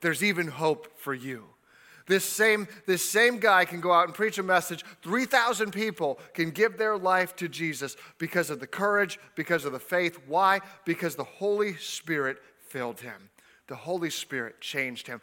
There's 0.00 0.22
even 0.22 0.48
hope 0.48 0.98
for 0.98 1.14
you. 1.14 1.44
This 2.10 2.24
same, 2.24 2.66
this 2.86 3.08
same 3.08 3.38
guy 3.38 3.64
can 3.64 3.80
go 3.80 3.92
out 3.92 4.06
and 4.06 4.12
preach 4.12 4.36
a 4.38 4.42
message. 4.42 4.84
3,000 5.02 5.70
people 5.70 6.18
can 6.34 6.50
give 6.50 6.76
their 6.76 6.98
life 6.98 7.36
to 7.36 7.48
Jesus 7.48 7.96
because 8.18 8.50
of 8.50 8.58
the 8.58 8.66
courage, 8.66 9.20
because 9.36 9.64
of 9.64 9.70
the 9.70 9.78
faith. 9.78 10.18
Why? 10.26 10.58
Because 10.84 11.14
the 11.14 11.22
Holy 11.22 11.76
Spirit 11.76 12.38
filled 12.66 12.98
him. 12.98 13.30
The 13.68 13.76
Holy 13.76 14.10
Spirit 14.10 14.60
changed 14.60 15.06
him. 15.06 15.20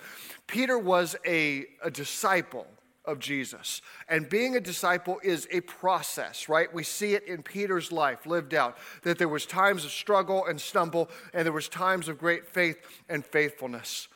Peter 0.48 0.80
was 0.80 1.18
a, 1.26 1.66
a 1.84 1.92
disciple 1.92 2.68
of 3.04 3.20
Jesus. 3.20 3.82
And 4.08 4.30
being 4.30 4.56
a 4.56 4.62
disciple 4.62 5.20
is 5.22 5.46
a 5.52 5.60
process, 5.60 6.48
right? 6.48 6.74
We 6.74 6.84
see 6.84 7.16
it 7.16 7.26
in 7.26 7.44
Peter's 7.44 7.92
life 7.92 8.26
lived 8.26 8.54
out 8.54 8.78
that 9.04 9.18
there 9.18 9.28
was 9.28 9.46
times 9.46 9.84
of 9.84 9.92
struggle 9.92 10.46
and 10.46 10.62
stumble 10.62 11.10
and 11.34 11.46
there 11.46 11.52
was 11.52 11.68
times 11.68 12.08
of 12.08 12.18
great 12.18 12.48
faith 12.48 12.78
and 13.10 13.26
faithfulness. 13.26 14.08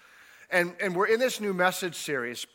And, 0.49 0.73
and 0.81 0.95
we're 0.95 1.07
in 1.07 1.19
this 1.19 1.41
new 1.41 1.53
message 1.53 1.95
series 1.95 2.47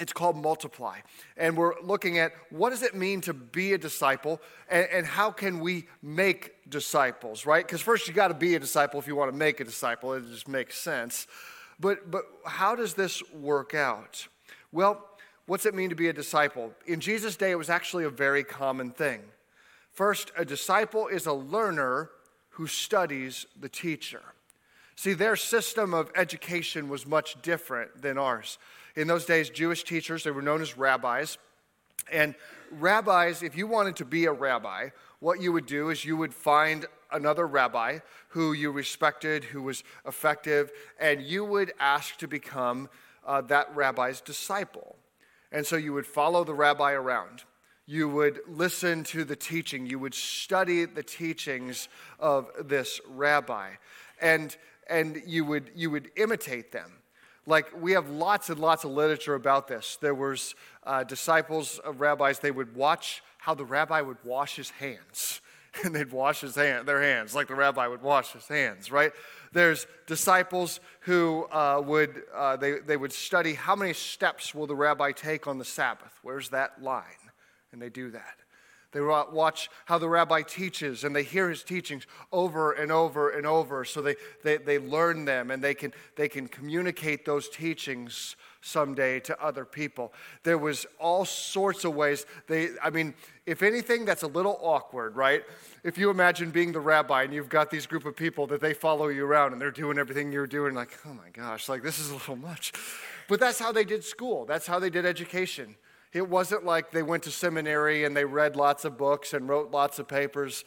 it's 0.00 0.12
called 0.12 0.36
Multiply. 0.36 0.98
And 1.36 1.56
we're 1.56 1.78
looking 1.82 2.18
at 2.18 2.32
what 2.48 2.70
does 2.70 2.82
it 2.82 2.94
mean 2.94 3.20
to 3.22 3.34
be 3.34 3.74
a 3.74 3.78
disciple 3.78 4.40
and, 4.68 4.88
and 4.90 5.06
how 5.06 5.30
can 5.30 5.60
we 5.60 5.86
make 6.02 6.54
disciples, 6.68 7.46
right? 7.46 7.64
Because 7.64 7.82
first 7.82 8.08
you 8.08 8.14
got 8.14 8.28
to 8.28 8.34
be 8.34 8.54
a 8.54 8.58
disciple 8.58 8.98
if 8.98 9.06
you 9.06 9.14
want 9.14 9.30
to 9.30 9.36
make 9.36 9.60
a 9.60 9.64
disciple. 9.64 10.14
It 10.14 10.24
just 10.30 10.48
makes 10.48 10.78
sense. 10.78 11.26
But, 11.78 12.10
but 12.10 12.24
how 12.46 12.74
does 12.74 12.94
this 12.94 13.22
work 13.32 13.74
out? 13.74 14.26
Well, 14.72 15.06
what's 15.46 15.66
it 15.66 15.74
mean 15.74 15.90
to 15.90 15.94
be 15.94 16.08
a 16.08 16.12
disciple? 16.12 16.72
In 16.86 17.00
Jesus' 17.00 17.36
day, 17.36 17.50
it 17.50 17.58
was 17.58 17.70
actually 17.70 18.04
a 18.04 18.10
very 18.10 18.42
common 18.42 18.90
thing. 18.90 19.20
First, 19.92 20.32
a 20.36 20.44
disciple 20.44 21.08
is 21.08 21.26
a 21.26 21.32
learner 21.32 22.10
who 22.50 22.66
studies 22.66 23.46
the 23.58 23.68
teacher. 23.68 24.22
See, 24.96 25.14
their 25.14 25.36
system 25.36 25.94
of 25.94 26.10
education 26.14 26.88
was 26.88 27.06
much 27.06 27.40
different 27.42 28.02
than 28.02 28.18
ours. 28.18 28.58
In 28.96 29.06
those 29.06 29.24
days, 29.24 29.50
Jewish 29.50 29.84
teachers, 29.84 30.24
they 30.24 30.30
were 30.30 30.42
known 30.42 30.62
as 30.62 30.76
rabbis. 30.76 31.38
And 32.10 32.34
rabbis, 32.70 33.42
if 33.42 33.56
you 33.56 33.66
wanted 33.66 33.96
to 33.96 34.04
be 34.04 34.26
a 34.26 34.32
rabbi, 34.32 34.90
what 35.20 35.40
you 35.40 35.52
would 35.52 35.66
do 35.66 35.90
is 35.90 36.04
you 36.04 36.16
would 36.16 36.34
find 36.34 36.86
another 37.12 37.46
rabbi 37.46 37.98
who 38.28 38.52
you 38.52 38.70
respected, 38.70 39.44
who 39.44 39.62
was 39.62 39.84
effective, 40.06 40.70
and 40.98 41.22
you 41.22 41.44
would 41.44 41.72
ask 41.78 42.16
to 42.18 42.28
become 42.28 42.88
uh, 43.26 43.40
that 43.42 43.74
rabbi's 43.74 44.20
disciple. 44.20 44.96
And 45.52 45.66
so 45.66 45.76
you 45.76 45.92
would 45.92 46.06
follow 46.06 46.44
the 46.44 46.54
rabbi 46.54 46.92
around. 46.92 47.44
You 47.86 48.08
would 48.08 48.40
listen 48.46 49.02
to 49.04 49.24
the 49.24 49.34
teaching. 49.34 49.86
You 49.86 49.98
would 49.98 50.14
study 50.14 50.84
the 50.84 51.02
teachings 51.02 51.88
of 52.20 52.48
this 52.64 53.00
rabbi. 53.08 53.70
And, 54.20 54.56
and 54.88 55.20
you, 55.26 55.44
would, 55.44 55.72
you 55.74 55.90
would 55.90 56.10
imitate 56.16 56.70
them. 56.70 56.99
Like, 57.50 57.82
we 57.82 57.92
have 57.92 58.08
lots 58.08 58.48
and 58.48 58.60
lots 58.60 58.84
of 58.84 58.92
literature 58.92 59.34
about 59.34 59.66
this. 59.66 59.98
There 60.00 60.14
was 60.14 60.54
uh, 60.84 61.02
disciples 61.02 61.80
of 61.80 62.00
rabbis, 62.00 62.38
they 62.38 62.52
would 62.52 62.76
watch 62.76 63.22
how 63.38 63.54
the 63.54 63.64
rabbi 63.64 64.00
would 64.00 64.18
wash 64.24 64.56
his 64.56 64.70
hands. 64.70 65.40
And 65.84 65.94
they'd 65.94 66.10
wash 66.10 66.40
his 66.40 66.56
hand, 66.56 66.88
their 66.88 67.00
hands 67.00 67.32
like 67.32 67.46
the 67.46 67.54
rabbi 67.54 67.86
would 67.86 68.02
wash 68.02 68.32
his 68.32 68.48
hands, 68.48 68.90
right? 68.90 69.12
There's 69.52 69.86
disciples 70.08 70.80
who 71.02 71.46
uh, 71.52 71.80
would, 71.86 72.24
uh, 72.34 72.56
they, 72.56 72.80
they 72.80 72.96
would 72.96 73.12
study 73.12 73.54
how 73.54 73.76
many 73.76 73.92
steps 73.92 74.52
will 74.52 74.66
the 74.66 74.74
rabbi 74.74 75.12
take 75.12 75.46
on 75.46 75.58
the 75.58 75.64
Sabbath? 75.64 76.18
Where's 76.22 76.48
that 76.48 76.82
line? 76.82 77.04
And 77.70 77.80
they 77.80 77.88
do 77.88 78.10
that. 78.10 78.39
They 78.92 79.00
watch 79.00 79.70
how 79.84 79.98
the 79.98 80.08
rabbi 80.08 80.42
teaches 80.42 81.04
and 81.04 81.14
they 81.14 81.22
hear 81.22 81.48
his 81.48 81.62
teachings 81.62 82.06
over 82.32 82.72
and 82.72 82.90
over 82.90 83.30
and 83.30 83.46
over. 83.46 83.84
So 83.84 84.02
they, 84.02 84.16
they, 84.42 84.56
they 84.56 84.78
learn 84.78 85.24
them 85.24 85.52
and 85.52 85.62
they 85.62 85.74
can, 85.74 85.92
they 86.16 86.28
can 86.28 86.48
communicate 86.48 87.24
those 87.24 87.48
teachings 87.48 88.34
someday 88.62 89.20
to 89.20 89.42
other 89.42 89.64
people. 89.64 90.12
There 90.42 90.58
was 90.58 90.86
all 90.98 91.24
sorts 91.24 91.84
of 91.84 91.94
ways. 91.94 92.26
They, 92.48 92.70
I 92.82 92.90
mean, 92.90 93.14
if 93.46 93.62
anything, 93.62 94.04
that's 94.04 94.22
a 94.22 94.26
little 94.26 94.58
awkward, 94.60 95.16
right? 95.16 95.44
If 95.84 95.96
you 95.96 96.10
imagine 96.10 96.50
being 96.50 96.72
the 96.72 96.80
rabbi 96.80 97.22
and 97.22 97.32
you've 97.32 97.48
got 97.48 97.70
these 97.70 97.86
group 97.86 98.04
of 98.04 98.16
people 98.16 98.46
that 98.48 98.60
they 98.60 98.74
follow 98.74 99.06
you 99.08 99.24
around 99.24 99.52
and 99.52 99.62
they're 99.62 99.70
doing 99.70 99.98
everything 99.98 100.32
you're 100.32 100.46
doing, 100.46 100.74
like, 100.74 100.90
oh 101.06 101.14
my 101.14 101.30
gosh, 101.32 101.68
like 101.68 101.82
this 101.82 101.98
is 101.98 102.10
a 102.10 102.14
little 102.14 102.36
much. 102.36 102.72
But 103.28 103.38
that's 103.38 103.60
how 103.60 103.70
they 103.70 103.84
did 103.84 104.04
school. 104.04 104.44
That's 104.46 104.66
how 104.66 104.78
they 104.78 104.90
did 104.90 105.06
education. 105.06 105.76
It 106.12 106.28
wasn't 106.28 106.64
like 106.64 106.90
they 106.90 107.02
went 107.02 107.22
to 107.24 107.30
seminary 107.30 108.04
and 108.04 108.16
they 108.16 108.24
read 108.24 108.56
lots 108.56 108.84
of 108.84 108.98
books 108.98 109.32
and 109.32 109.48
wrote 109.48 109.70
lots 109.70 109.98
of 109.98 110.08
papers, 110.08 110.64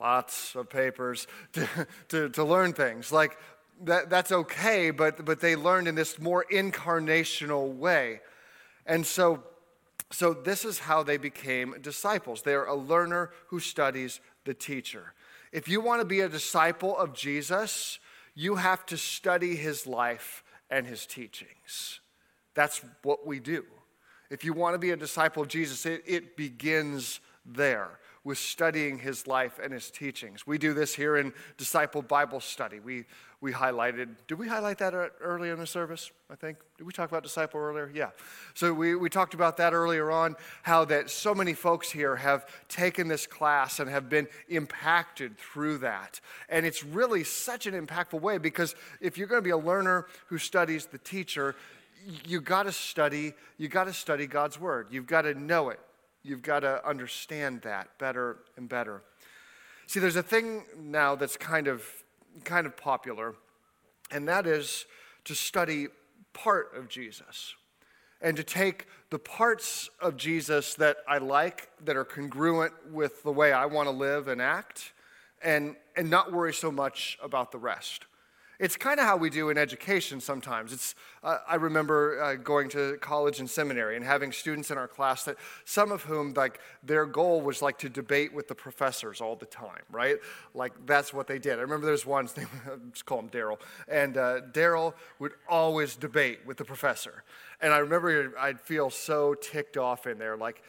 lots 0.00 0.54
of 0.54 0.70
papers 0.70 1.26
to, 1.52 1.68
to, 2.08 2.28
to 2.30 2.44
learn 2.44 2.72
things. 2.72 3.10
Like, 3.10 3.36
that, 3.82 4.08
that's 4.08 4.32
okay, 4.32 4.90
but, 4.90 5.24
but 5.24 5.40
they 5.40 5.56
learned 5.56 5.88
in 5.88 5.94
this 5.94 6.18
more 6.18 6.44
incarnational 6.50 7.74
way. 7.74 8.20
And 8.86 9.04
so, 9.04 9.42
so 10.10 10.32
this 10.32 10.64
is 10.64 10.78
how 10.78 11.02
they 11.02 11.16
became 11.16 11.74
disciples. 11.80 12.42
They 12.42 12.54
are 12.54 12.66
a 12.66 12.74
learner 12.74 13.30
who 13.48 13.60
studies 13.60 14.20
the 14.44 14.54
teacher. 14.54 15.12
If 15.52 15.68
you 15.68 15.80
want 15.80 16.00
to 16.00 16.06
be 16.06 16.20
a 16.20 16.28
disciple 16.28 16.96
of 16.96 17.14
Jesus, 17.14 17.98
you 18.34 18.56
have 18.56 18.86
to 18.86 18.96
study 18.96 19.56
his 19.56 19.86
life 19.86 20.42
and 20.70 20.86
his 20.86 21.06
teachings. 21.06 22.00
That's 22.54 22.82
what 23.02 23.26
we 23.26 23.40
do. 23.40 23.64
If 24.30 24.44
you 24.44 24.52
want 24.52 24.74
to 24.74 24.78
be 24.78 24.90
a 24.90 24.96
disciple 24.96 25.42
of 25.42 25.48
Jesus, 25.48 25.86
it, 25.86 26.02
it 26.06 26.36
begins 26.36 27.20
there 27.44 27.98
with 28.26 28.38
studying 28.38 28.98
his 28.98 29.28
life 29.28 29.60
and 29.62 29.72
his 29.72 29.88
teachings. 29.88 30.48
We 30.48 30.58
do 30.58 30.74
this 30.74 30.96
here 30.96 31.16
in 31.16 31.32
Disciple 31.58 32.02
Bible 32.02 32.40
Study. 32.40 32.80
We, 32.80 33.04
we 33.40 33.52
highlighted, 33.52 34.08
did 34.26 34.34
we 34.36 34.48
highlight 34.48 34.78
that 34.78 34.94
earlier 35.20 35.52
in 35.52 35.60
the 35.60 35.66
service? 35.66 36.10
I 36.28 36.34
think. 36.34 36.58
Did 36.76 36.88
we 36.88 36.92
talk 36.92 37.08
about 37.08 37.22
disciple 37.22 37.60
earlier? 37.60 37.88
Yeah. 37.94 38.10
So 38.54 38.72
we, 38.72 38.96
we 38.96 39.08
talked 39.08 39.34
about 39.34 39.58
that 39.58 39.72
earlier 39.72 40.10
on, 40.10 40.34
how 40.64 40.84
that 40.86 41.08
so 41.08 41.36
many 41.36 41.54
folks 41.54 41.88
here 41.88 42.16
have 42.16 42.46
taken 42.66 43.06
this 43.06 43.28
class 43.28 43.78
and 43.78 43.88
have 43.88 44.08
been 44.08 44.26
impacted 44.48 45.38
through 45.38 45.78
that. 45.78 46.20
And 46.48 46.66
it's 46.66 46.82
really 46.82 47.22
such 47.22 47.66
an 47.68 47.74
impactful 47.74 48.20
way 48.20 48.38
because 48.38 48.74
if 49.00 49.16
you're 49.16 49.28
going 49.28 49.40
to 49.40 49.44
be 49.44 49.50
a 49.50 49.56
learner 49.56 50.06
who 50.26 50.38
studies 50.38 50.86
the 50.86 50.98
teacher, 50.98 51.54
you 52.24 52.40
got 52.40 52.64
to 52.64 52.72
study, 52.72 53.34
you 53.58 53.68
got 53.68 53.84
to 53.84 53.92
study 53.92 54.26
God's 54.26 54.60
word. 54.60 54.88
You've 54.90 55.06
got 55.06 55.22
to 55.22 55.34
know 55.34 55.70
it. 55.70 55.80
You've 56.22 56.42
got 56.42 56.60
to 56.60 56.86
understand 56.86 57.62
that 57.62 57.98
better 57.98 58.38
and 58.56 58.68
better. 58.68 59.02
See, 59.86 60.00
there's 60.00 60.16
a 60.16 60.22
thing 60.22 60.64
now 60.76 61.14
that's 61.14 61.36
kind 61.36 61.68
of 61.68 61.84
kind 62.44 62.66
of 62.66 62.76
popular, 62.76 63.34
and 64.10 64.28
that 64.28 64.46
is 64.46 64.84
to 65.24 65.34
study 65.34 65.86
part 66.32 66.76
of 66.76 66.88
Jesus 66.88 67.54
and 68.20 68.36
to 68.36 68.44
take 68.44 68.86
the 69.10 69.18
parts 69.18 69.90
of 70.00 70.16
Jesus 70.16 70.74
that 70.74 70.98
I 71.08 71.18
like, 71.18 71.68
that 71.84 71.96
are 71.96 72.04
congruent 72.04 72.72
with 72.90 73.22
the 73.22 73.32
way 73.32 73.52
I 73.52 73.66
want 73.66 73.88
to 73.88 73.94
live 73.94 74.28
and 74.28 74.40
act, 74.40 74.92
and, 75.42 75.76
and 75.96 76.10
not 76.10 76.32
worry 76.32 76.52
so 76.52 76.70
much 76.70 77.18
about 77.22 77.52
the 77.52 77.58
rest. 77.58 78.06
It's 78.58 78.76
kind 78.76 78.98
of 78.98 79.06
how 79.06 79.16
we 79.16 79.28
do 79.28 79.50
in 79.50 79.58
education 79.58 80.20
sometimes. 80.20 80.72
It's, 80.72 80.94
uh, 81.22 81.38
I 81.46 81.56
remember 81.56 82.22
uh, 82.22 82.34
going 82.36 82.68
to 82.70 82.96
college 83.00 83.38
and 83.38 83.48
seminary 83.48 83.96
and 83.96 84.04
having 84.04 84.32
students 84.32 84.70
in 84.70 84.78
our 84.78 84.88
class 84.88 85.24
that 85.24 85.36
some 85.64 85.92
of 85.92 86.02
whom, 86.02 86.32
like, 86.34 86.60
their 86.82 87.04
goal 87.04 87.42
was 87.42 87.60
like 87.60 87.78
to 87.78 87.88
debate 87.88 88.32
with 88.32 88.48
the 88.48 88.54
professors 88.54 89.20
all 89.20 89.36
the 89.36 89.46
time, 89.46 89.82
right? 89.90 90.16
Like, 90.54 90.72
that's 90.86 91.12
what 91.12 91.26
they 91.26 91.38
did. 91.38 91.58
I 91.58 91.62
remember 91.62 91.86
there's 91.86 92.06
one, 92.06 92.28
name, 92.36 92.48
just 92.92 93.04
call 93.04 93.18
him 93.18 93.28
Daryl, 93.28 93.58
and 93.88 94.16
uh, 94.16 94.40
Daryl 94.52 94.94
would 95.18 95.32
always 95.48 95.96
debate 95.96 96.40
with 96.46 96.56
the 96.56 96.64
professor. 96.64 97.24
And 97.60 97.72
I 97.72 97.78
remember 97.78 98.32
I'd 98.38 98.60
feel 98.60 98.90
so 98.90 99.34
ticked 99.34 99.76
off 99.76 100.06
in 100.06 100.18
there, 100.18 100.36
like, 100.36 100.62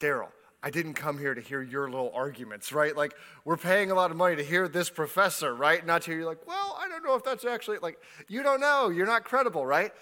Daryl, 0.00 0.28
I 0.62 0.70
didn't 0.70 0.94
come 0.94 1.18
here 1.18 1.34
to 1.34 1.40
hear 1.40 1.62
your 1.62 1.88
little 1.88 2.10
arguments, 2.14 2.72
right? 2.72 2.96
Like, 2.96 3.14
we're 3.44 3.56
paying 3.56 3.90
a 3.90 3.94
lot 3.94 4.10
of 4.10 4.16
money 4.16 4.36
to 4.36 4.42
hear 4.42 4.68
this 4.68 4.90
professor, 4.90 5.54
right? 5.54 5.84
Not 5.86 6.02
to 6.02 6.10
hear 6.10 6.20
you 6.20 6.26
like, 6.26 6.46
well, 6.46 6.78
I 6.80 6.88
don't 6.88 7.04
know 7.04 7.14
if 7.14 7.22
that's 7.22 7.44
actually, 7.44 7.78
like, 7.78 7.98
you 8.26 8.42
don't 8.42 8.60
know, 8.60 8.88
you're 8.88 9.06
not 9.06 9.24
credible, 9.24 9.64
right? 9.64 9.92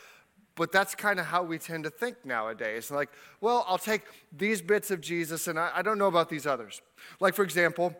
But 0.54 0.70
that's 0.70 0.94
kind 0.94 1.18
of 1.18 1.26
how 1.26 1.42
we 1.42 1.58
tend 1.58 1.84
to 1.84 1.90
think 1.90 2.24
nowadays. 2.24 2.90
Like, 2.90 3.10
well, 3.40 3.64
I'll 3.68 3.78
take 3.78 4.02
these 4.32 4.62
bits 4.62 4.90
of 4.90 5.00
Jesus 5.00 5.48
and 5.48 5.58
I, 5.58 5.70
I 5.74 5.82
don't 5.82 5.98
know 5.98 6.06
about 6.06 6.30
these 6.30 6.46
others. 6.46 6.80
Like, 7.20 7.34
for 7.34 7.42
example, 7.42 7.94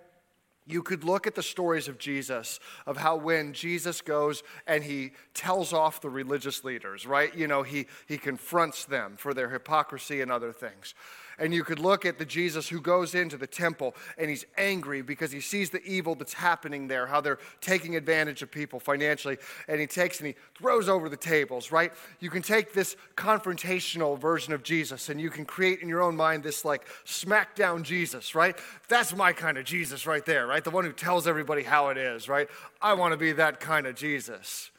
you 0.67 0.83
could 0.83 1.05
look 1.05 1.27
at 1.27 1.35
the 1.35 1.43
stories 1.43 1.89
of 1.89 1.99
Jesus, 1.99 2.59
of 2.87 2.97
how 2.97 3.17
when 3.17 3.53
Jesus 3.53 4.01
goes 4.01 4.43
and 4.67 4.83
he 4.83 5.13
tells 5.35 5.73
off 5.73 6.01
the 6.01 6.09
religious 6.09 6.65
leaders, 6.65 7.07
right? 7.07 7.35
You 7.37 7.47
know, 7.47 7.63
he, 7.63 7.87
he 8.07 8.17
confronts 8.17 8.85
them 8.85 9.17
for 9.19 9.35
their 9.35 9.51
hypocrisy 9.51 10.23
and 10.23 10.33
other 10.33 10.53
things. 10.53 10.95
And 11.39 11.53
you 11.53 11.65
could 11.65 11.79
look 11.79 12.05
at 12.05 12.19
the 12.19 12.25
Jesus 12.25 12.69
who 12.69 12.81
goes 12.81 13.15
into 13.15 13.37
the 13.37 13.47
temple 13.47 13.95
and 14.19 14.31
he's 14.31 14.47
angry 14.57 15.03
because 15.03 15.33
he 15.33 15.41
sees 15.41 15.71
the 15.71 15.83
evil 15.85 16.15
that's 16.15 16.35
happening 16.35 16.89
there, 16.89 17.07
how 17.07 17.21
they're 17.21 17.39
taking 17.61 17.97
advantage 17.97 18.43
of 18.43 18.51
people 18.51 18.79
financially. 18.79 19.39
And 19.69 19.81
he 19.81 19.87
takes 19.87 20.19
and 20.19 20.29
he 20.29 20.35
throws 20.57 20.89
over 20.89 21.09
the 21.09 21.17
tables, 21.17 21.73
right? 21.73 21.93
You 22.21 22.31
can 22.31 22.43
take 22.43 22.73
this 22.73 22.97
confrontational 23.17 24.19
version 24.19 24.53
of 24.53 24.63
Jesus 24.63 25.09
and 25.09 25.21
you 25.21 25.31
can 25.31 25.45
create 25.45 25.81
in 25.81 25.89
your 25.89 26.03
own 26.03 26.17
mind 26.17 26.43
this 26.43 26.65
like 26.65 26.87
smackdown 27.05 27.83
Jesus, 27.83 28.35
right? 28.35 28.57
That's 28.89 29.15
my 29.15 29.33
kind 29.33 29.59
of 29.59 29.65
Jesus 29.65 30.07
right 30.07 30.25
there, 30.25 30.47
right? 30.47 30.63
The 30.63 30.71
one 30.71 30.85
who 30.85 30.93
tells 30.93 31.27
everybody 31.27 31.63
how 31.63 31.89
it 31.89 31.97
is, 31.97 32.29
right? 32.29 32.49
I 32.81 32.95
want 32.95 33.13
to 33.13 33.19
be 33.19 33.33
that 33.33 33.61
kind 33.61 33.87
of 33.87 33.97
Jesus. 33.97 34.71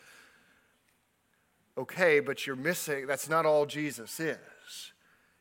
Okay, 1.77 2.21
but 2.21 2.47
you're 2.47 2.55
missing, 2.55 3.05
that's 3.05 3.27
not 3.27 3.45
all 3.45 3.65
Jesus 3.65 4.17
is. 4.19 4.37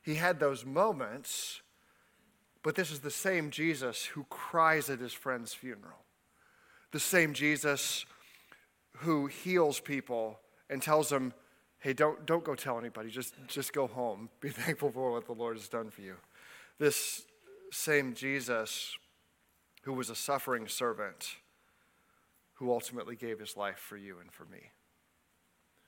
He 0.04 0.16
had 0.16 0.38
those 0.38 0.66
moments, 0.66 1.62
but 2.62 2.74
this 2.74 2.90
is 2.90 3.00
the 3.00 3.10
same 3.10 3.50
Jesus 3.50 4.04
who 4.04 4.24
cries 4.24 4.90
at 4.90 5.00
his 5.00 5.14
friend's 5.14 5.54
funeral. 5.54 6.04
The 6.92 7.00
same 7.00 7.32
Jesus 7.32 8.04
who 8.98 9.26
heals 9.26 9.80
people 9.80 10.38
and 10.68 10.82
tells 10.82 11.08
them, 11.08 11.32
hey, 11.78 11.94
don't, 11.94 12.26
don't 12.26 12.44
go 12.44 12.54
tell 12.54 12.78
anybody, 12.78 13.08
just, 13.08 13.34
just 13.48 13.72
go 13.72 13.86
home. 13.86 14.28
Be 14.40 14.50
thankful 14.50 14.90
for 14.90 15.10
what 15.10 15.24
the 15.24 15.32
Lord 15.32 15.56
has 15.56 15.68
done 15.68 15.88
for 15.88 16.02
you. 16.02 16.16
This 16.78 17.22
same 17.72 18.12
Jesus 18.14 18.96
who 19.82 19.94
was 19.94 20.10
a 20.10 20.14
suffering 20.14 20.68
servant 20.68 21.36
who 22.54 22.70
ultimately 22.70 23.16
gave 23.16 23.38
his 23.40 23.56
life 23.56 23.78
for 23.78 23.96
you 23.96 24.18
and 24.20 24.30
for 24.30 24.44
me. 24.44 24.70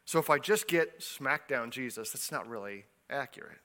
So 0.07 0.19
if 0.19 0.31
I 0.31 0.39
just 0.39 0.69
get 0.69 1.01
smackdown 1.01 1.71
Jesus, 1.71 2.13
that's 2.13 2.33
not 2.33 2.49
really 2.49 2.85
accurate. 3.11 3.59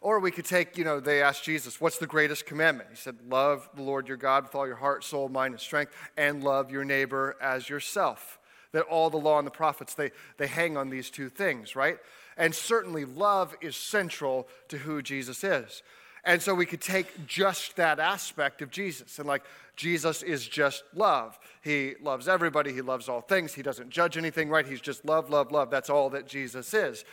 Or 0.00 0.18
we 0.18 0.30
could 0.30 0.44
take, 0.44 0.78
you 0.78 0.84
know, 0.84 1.00
they 1.00 1.22
asked 1.22 1.44
Jesus, 1.44 1.80
what's 1.80 1.98
the 1.98 2.06
greatest 2.06 2.46
commandment? 2.46 2.88
He 2.90 2.96
said, 2.96 3.16
love 3.28 3.68
the 3.74 3.82
Lord 3.82 4.08
your 4.08 4.16
God 4.16 4.44
with 4.44 4.54
all 4.54 4.66
your 4.66 4.76
heart, 4.76 5.04
soul, 5.04 5.28
mind, 5.28 5.54
and 5.54 5.60
strength, 5.60 5.94
and 6.16 6.42
love 6.42 6.70
your 6.70 6.84
neighbor 6.84 7.36
as 7.40 7.68
yourself. 7.68 8.38
That 8.72 8.82
all 8.82 9.10
the 9.10 9.16
law 9.16 9.38
and 9.38 9.46
the 9.46 9.50
prophets, 9.52 9.94
they, 9.94 10.12
they 10.36 10.46
hang 10.46 10.76
on 10.76 10.90
these 10.90 11.10
two 11.10 11.28
things, 11.28 11.74
right? 11.74 11.98
And 12.36 12.54
certainly 12.54 13.04
love 13.04 13.54
is 13.60 13.76
central 13.76 14.48
to 14.68 14.78
who 14.78 15.02
Jesus 15.02 15.44
is. 15.44 15.82
And 16.24 16.42
so 16.42 16.54
we 16.54 16.66
could 16.66 16.80
take 16.80 17.26
just 17.26 17.76
that 17.76 17.98
aspect 17.98 18.60
of 18.62 18.70
Jesus 18.70 19.18
and 19.18 19.26
like 19.26 19.42
Jesus 19.74 20.22
is 20.22 20.46
just 20.46 20.84
love. 20.94 21.38
He 21.62 21.94
loves 22.02 22.28
everybody, 22.28 22.72
he 22.72 22.82
loves 22.82 23.08
all 23.08 23.22
things, 23.22 23.54
he 23.54 23.62
doesn't 23.62 23.88
judge 23.88 24.18
anything, 24.18 24.50
right? 24.50 24.66
He's 24.66 24.82
just 24.82 25.04
love, 25.04 25.30
love, 25.30 25.50
love. 25.50 25.70
That's 25.70 25.88
all 25.88 26.10
that 26.10 26.26
Jesus 26.26 26.74
is. 26.74 27.04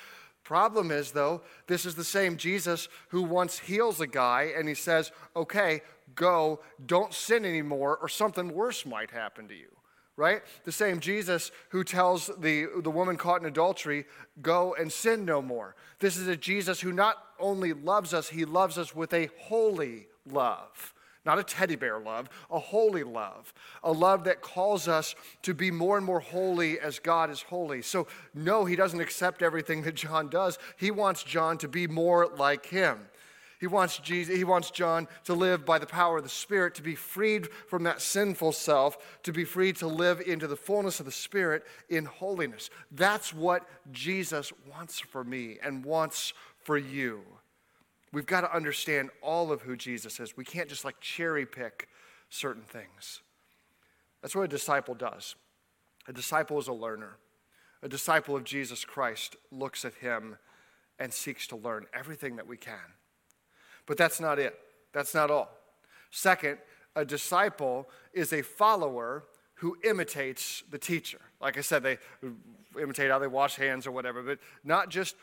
Problem 0.47 0.91
is, 0.91 1.12
though, 1.12 1.41
this 1.67 1.86
is 1.86 1.95
the 1.95 2.05
same 2.05 2.38
Jesus 2.38 2.88
who 3.10 3.21
once 3.21 3.60
heals 3.60 3.99
a 3.99 4.07
guy 4.07 4.53
and 4.57 4.65
he 4.65 4.75
says, 4.75 5.12
okay, 5.36 5.81
go, 6.15 6.62
don't 6.86 7.13
sin 7.13 7.43
anymore, 7.43 7.97
or 8.01 8.07
something 8.07 8.53
worse 8.53 8.86
might 8.86 9.12
happen 9.12 9.49
to 9.49 9.53
you, 9.53 9.67
right? 10.15 10.41
The 10.63 10.71
same 10.71 11.01
Jesus 11.01 11.51
who 11.71 11.83
tells 11.83 12.27
the, 12.39 12.67
the 12.81 12.89
woman 12.89 13.17
caught 13.17 13.41
in 13.41 13.45
adultery, 13.45 14.05
go 14.41 14.73
and 14.73 14.89
sin 14.89 15.25
no 15.25 15.41
more. 15.41 15.75
This 15.99 16.15
is 16.15 16.29
a 16.29 16.38
Jesus 16.38 16.79
who 16.79 16.93
not 16.93 17.17
only 17.41 17.73
loves 17.73 18.13
us, 18.13 18.29
he 18.29 18.45
loves 18.45 18.77
us 18.77 18.95
with 18.95 19.12
a 19.13 19.27
holy 19.38 20.07
love 20.25 20.93
not 21.28 21.38
a 21.38 21.44
teddy 21.44 21.76
bear 21.76 22.00
love, 22.00 22.30
a 22.50 22.58
holy 22.58 23.04
love, 23.04 23.54
a 23.84 23.92
love 23.92 24.24
that 24.24 24.42
calls 24.42 24.88
us 24.88 25.13
to 25.44 25.54
be 25.54 25.70
more 25.70 25.98
and 25.98 26.06
more 26.06 26.22
holy 26.22 26.80
as 26.80 26.98
God 26.98 27.30
is 27.30 27.44
holy. 27.44 27.84
So, 27.84 28.08
no, 28.34 28.66
he 28.66 28.76
doesn't 28.76 29.00
accept 29.00 29.44
everything 29.44 29.84
that 29.84 29.94
John 29.94 30.30
does. 30.30 30.58
He 30.78 30.90
wants 30.90 31.24
John 31.24 31.60
to 31.60 31.68
be 31.68 31.86
more 31.86 32.28
like 32.38 32.66
him. 32.66 33.10
He 33.60 33.68
wants, 33.68 33.98
Jesus, 33.98 34.36
he 34.36 34.44
wants 34.44 34.72
John 34.72 35.08
to 35.26 35.34
live 35.34 35.66
by 35.66 35.80
the 35.80 35.88
power 35.88 36.18
of 36.18 36.24
the 36.24 36.30
Spirit, 36.30 36.76
to 36.76 36.84
be 36.84 36.96
freed 36.96 37.50
from 37.68 37.84
that 37.84 38.02
sinful 38.02 38.52
self, 38.52 39.22
to 39.24 39.34
be 39.34 39.44
free 39.44 39.74
to 39.74 39.88
live 39.88 40.22
into 40.22 40.48
the 40.48 40.56
fullness 40.56 41.00
of 41.00 41.08
the 41.08 41.12
Spirit 41.12 41.63
in 41.90 42.06
holiness. 42.06 42.70
That's 42.92 43.34
what 43.34 43.68
Jesus 43.92 44.54
wants 44.72 45.00
for 45.00 45.24
me 45.24 45.58
and 45.62 45.84
wants 45.84 46.34
for 46.63 46.78
you. 46.78 47.22
We've 48.13 48.26
got 48.26 48.41
to 48.41 48.56
understand 48.56 49.10
all 49.22 49.52
of 49.52 49.62
who 49.62 49.76
Jesus 49.76 50.20
is. 50.20 50.38
We 50.38 50.46
can't 50.46 50.70
just 50.70 50.86
like 50.86 51.00
cherry 51.00 51.46
pick 51.46 51.89
certain 52.30 52.63
things. 52.63 53.22
That's 54.22 54.36
what 54.36 54.43
a 54.43 54.48
disciple 54.48 54.96
does. 54.96 55.36
A 56.08 56.13
disciple 56.13 56.58
is 56.58 56.67
a 56.67 56.74
learner. 56.74 57.17
A 57.84 57.89
disciple 57.89 58.36
of 58.36 58.43
Jesus 58.43 58.86
Christ 58.86 59.36
looks 59.52 59.86
at 59.86 59.93
him 59.96 60.38
and 61.00 61.13
seeks 61.13 61.48
to 61.48 61.56
learn 61.56 61.86
everything 61.93 62.38
that 62.38 62.48
we 62.48 62.58
can. 62.58 62.93
But 63.86 63.98
that's 63.98 64.20
not 64.20 64.39
it. 64.39 64.58
That's 64.93 65.13
not 65.13 65.30
all. 65.30 65.50
Second, 66.10 66.58
a 66.96 67.06
disciple 67.06 67.88
is 68.13 68.34
a 68.34 68.41
follower 68.41 69.26
who 69.56 69.78
imitates 69.84 70.63
the 70.72 70.78
teacher. 70.78 71.20
Like 71.41 71.58
I 71.58 71.62
said, 71.62 71.84
they 71.84 71.98
imitate 72.82 73.12
how 73.12 73.20
they 73.20 73.28
wash 73.28 73.56
hands 73.56 73.86
or 73.86 73.91
whatever, 73.91 74.22
but 74.24 74.39
not 74.63 74.89
just 74.89 75.15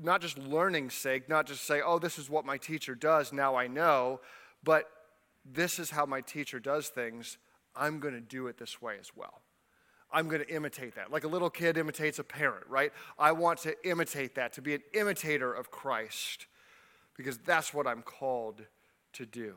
not 0.00 0.20
just 0.20 0.38
learning's 0.38 0.94
sake, 0.94 1.28
not 1.28 1.46
just 1.46 1.64
say, 1.64 1.80
oh, 1.84 1.98
this 1.98 2.18
is 2.18 2.30
what 2.30 2.44
my 2.44 2.56
teacher 2.56 2.94
does, 2.94 3.32
now 3.32 3.56
I 3.56 3.66
know, 3.66 4.20
but 4.64 4.88
this 5.44 5.78
is 5.78 5.90
how 5.90 6.06
my 6.06 6.20
teacher 6.20 6.58
does 6.58 6.88
things. 6.88 7.38
I'm 7.74 8.00
going 8.00 8.14
to 8.14 8.20
do 8.20 8.46
it 8.46 8.58
this 8.58 8.80
way 8.80 8.96
as 8.98 9.10
well. 9.14 9.42
I'm 10.10 10.28
going 10.28 10.40
to 10.40 10.54
imitate 10.54 10.94
that. 10.94 11.10
Like 11.10 11.24
a 11.24 11.28
little 11.28 11.50
kid 11.50 11.76
imitates 11.76 12.18
a 12.18 12.24
parent, 12.24 12.66
right? 12.68 12.92
I 13.18 13.32
want 13.32 13.60
to 13.60 13.74
imitate 13.88 14.34
that, 14.36 14.52
to 14.54 14.62
be 14.62 14.74
an 14.74 14.82
imitator 14.94 15.52
of 15.52 15.70
Christ, 15.70 16.46
because 17.16 17.38
that's 17.38 17.74
what 17.74 17.86
I'm 17.86 18.02
called 18.02 18.62
to 19.14 19.26
do. 19.26 19.56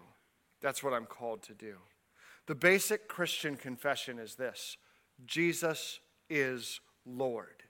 That's 0.62 0.84
what 0.84 0.94
I'm 0.94 1.06
called 1.06 1.44
to 1.44 1.54
do. 1.54 1.76
The 2.48 2.56
basic 2.56 3.08
Christian 3.08 3.56
confession 3.56 4.20
is 4.20 4.36
this 4.36 4.78
Jesus 5.26 6.00
is 6.30 6.82
Lord. 7.06 7.64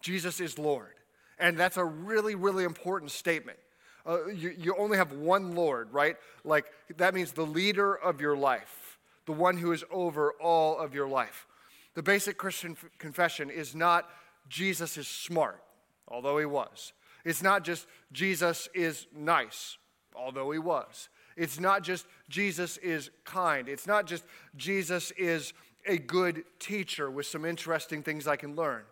Jesus 0.00 0.40
is 0.40 0.58
Lord. 0.58 0.94
And 1.38 1.56
that's 1.58 1.76
a 1.76 1.84
really, 1.84 2.34
really 2.34 2.64
important 2.64 3.10
statement. 3.10 3.58
Uh, 4.06 4.26
you, 4.26 4.54
you 4.58 4.76
only 4.76 4.98
have 4.98 5.12
one 5.12 5.54
Lord, 5.54 5.92
right? 5.92 6.16
Like, 6.44 6.66
that 6.96 7.14
means 7.14 7.32
the 7.32 7.46
leader 7.46 7.94
of 7.94 8.20
your 8.20 8.36
life, 8.36 8.98
the 9.26 9.32
one 9.32 9.56
who 9.56 9.72
is 9.72 9.82
over 9.90 10.32
all 10.40 10.78
of 10.78 10.94
your 10.94 11.08
life. 11.08 11.46
The 11.94 12.02
basic 12.02 12.36
Christian 12.36 12.72
f- 12.72 12.90
confession 12.98 13.50
is 13.50 13.74
not 13.74 14.08
Jesus 14.48 14.98
is 14.98 15.08
smart, 15.08 15.62
although 16.06 16.38
he 16.38 16.44
was. 16.44 16.92
It's 17.24 17.42
not 17.42 17.64
just 17.64 17.86
Jesus 18.12 18.68
is 18.74 19.06
nice, 19.16 19.78
although 20.14 20.50
he 20.50 20.58
was. 20.58 21.08
It's 21.36 21.58
not 21.58 21.82
just 21.82 22.06
Jesus 22.28 22.76
is 22.76 23.10
kind. 23.24 23.68
It's 23.68 23.86
not 23.86 24.06
just 24.06 24.24
Jesus 24.56 25.10
is 25.12 25.54
a 25.86 25.98
good 25.98 26.44
teacher 26.58 27.10
with 27.10 27.26
some 27.26 27.44
interesting 27.44 28.02
things 28.02 28.28
I 28.28 28.36
can 28.36 28.54
learn. 28.54 28.82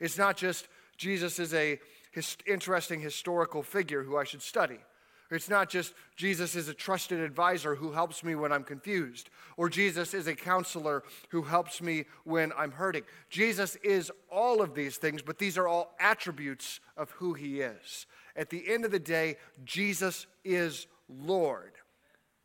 It's 0.00 0.18
not 0.18 0.36
just 0.36 0.68
Jesus 0.98 1.38
is 1.38 1.54
a 1.54 1.80
his 2.10 2.36
interesting 2.46 3.00
historical 3.00 3.62
figure 3.62 4.02
who 4.02 4.16
I 4.16 4.24
should 4.24 4.42
study. 4.42 4.78
It's 5.30 5.50
not 5.50 5.68
just 5.68 5.92
Jesus 6.16 6.56
is 6.56 6.68
a 6.68 6.74
trusted 6.74 7.20
advisor 7.20 7.74
who 7.74 7.92
helps 7.92 8.24
me 8.24 8.34
when 8.34 8.50
I'm 8.50 8.64
confused, 8.64 9.28
or 9.58 9.68
Jesus 9.68 10.14
is 10.14 10.26
a 10.26 10.34
counselor 10.34 11.02
who 11.28 11.42
helps 11.42 11.82
me 11.82 12.06
when 12.24 12.50
I'm 12.56 12.72
hurting. 12.72 13.02
Jesus 13.28 13.76
is 13.76 14.10
all 14.30 14.62
of 14.62 14.74
these 14.74 14.96
things, 14.96 15.20
but 15.20 15.38
these 15.38 15.58
are 15.58 15.68
all 15.68 15.94
attributes 16.00 16.80
of 16.96 17.10
who 17.10 17.34
he 17.34 17.60
is. 17.60 18.06
At 18.36 18.48
the 18.48 18.64
end 18.68 18.86
of 18.86 18.90
the 18.90 18.98
day, 18.98 19.36
Jesus 19.64 20.26
is 20.44 20.86
Lord. 21.08 21.72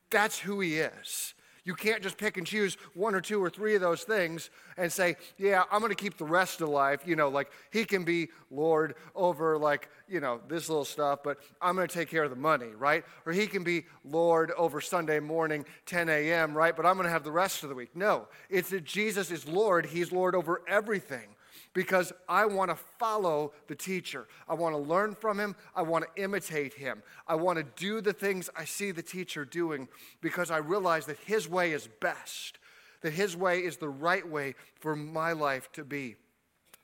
That's 0.09 0.39
who 0.39 0.59
he 0.59 0.79
is. 0.79 1.35
You 1.65 1.75
can't 1.75 2.03
just 2.03 2.17
pick 2.17 2.37
and 2.37 2.45
choose 2.45 2.75
one 2.93 3.15
or 3.15 3.21
two 3.21 3.41
or 3.41 3.49
three 3.49 3.75
of 3.75 3.81
those 3.81 4.03
things 4.03 4.49
and 4.75 4.91
say, 4.91 5.15
yeah, 5.37 5.63
I'm 5.71 5.79
going 5.79 5.91
to 5.91 6.01
keep 6.01 6.17
the 6.17 6.25
rest 6.25 6.59
of 6.59 6.69
life. 6.69 7.01
You 7.05 7.15
know, 7.15 7.29
like 7.29 7.51
he 7.71 7.85
can 7.85 8.03
be 8.03 8.29
Lord 8.51 8.95
over, 9.15 9.57
like, 9.57 9.89
you 10.09 10.19
know, 10.19 10.41
this 10.49 10.67
little 10.67 10.83
stuff, 10.85 11.19
but 11.23 11.37
I'm 11.61 11.75
going 11.75 11.87
to 11.87 11.93
take 11.93 12.09
care 12.09 12.23
of 12.23 12.29
the 12.29 12.35
money, 12.35 12.67
right? 12.77 13.05
Or 13.25 13.31
he 13.31 13.47
can 13.47 13.63
be 13.63 13.85
Lord 14.03 14.51
over 14.51 14.81
Sunday 14.81 15.21
morning, 15.21 15.65
10 15.85 16.09
a.m., 16.09 16.55
right? 16.55 16.75
But 16.75 16.85
I'm 16.85 16.95
going 16.95 17.05
to 17.05 17.11
have 17.11 17.23
the 17.23 17.31
rest 17.31 17.63
of 17.63 17.69
the 17.69 17.75
week. 17.75 17.95
No, 17.95 18.27
it's 18.49 18.69
that 18.71 18.83
Jesus 18.83 19.31
is 19.31 19.47
Lord. 19.47 19.85
He's 19.85 20.11
Lord 20.11 20.35
over 20.35 20.61
everything 20.67 21.29
because 21.73 22.13
I 22.29 22.45
want 22.45 22.69
to 22.69 22.75
follow 22.75 23.53
the 23.67 23.75
teacher. 23.75 24.27
I 24.47 24.53
want 24.53 24.75
to 24.75 24.81
learn 24.81 25.15
from 25.15 25.39
him. 25.39 25.55
I 25.75 25.81
want 25.81 26.05
to 26.05 26.21
imitate 26.21 26.75
him. 26.75 27.01
I 27.27 27.35
want 27.35 27.57
to 27.57 27.65
do 27.75 27.99
the 27.99 28.13
things 28.13 28.49
I 28.55 28.65
see 28.65 28.91
the 28.91 29.01
teacher 29.01 29.43
doing 29.43 29.87
because 30.21 30.51
I 30.51 30.57
realize 30.57 31.05
that 31.07 31.17
his 31.17 31.49
way 31.49 31.71
is 31.71 31.89
best, 31.99 32.59
that 33.01 33.13
his 33.13 33.35
way 33.35 33.59
is 33.59 33.77
the 33.77 33.89
right 33.89 34.27
way 34.27 34.55
for 34.79 34.95
my 34.95 35.33
life 35.33 35.71
to 35.73 35.83
be, 35.83 36.15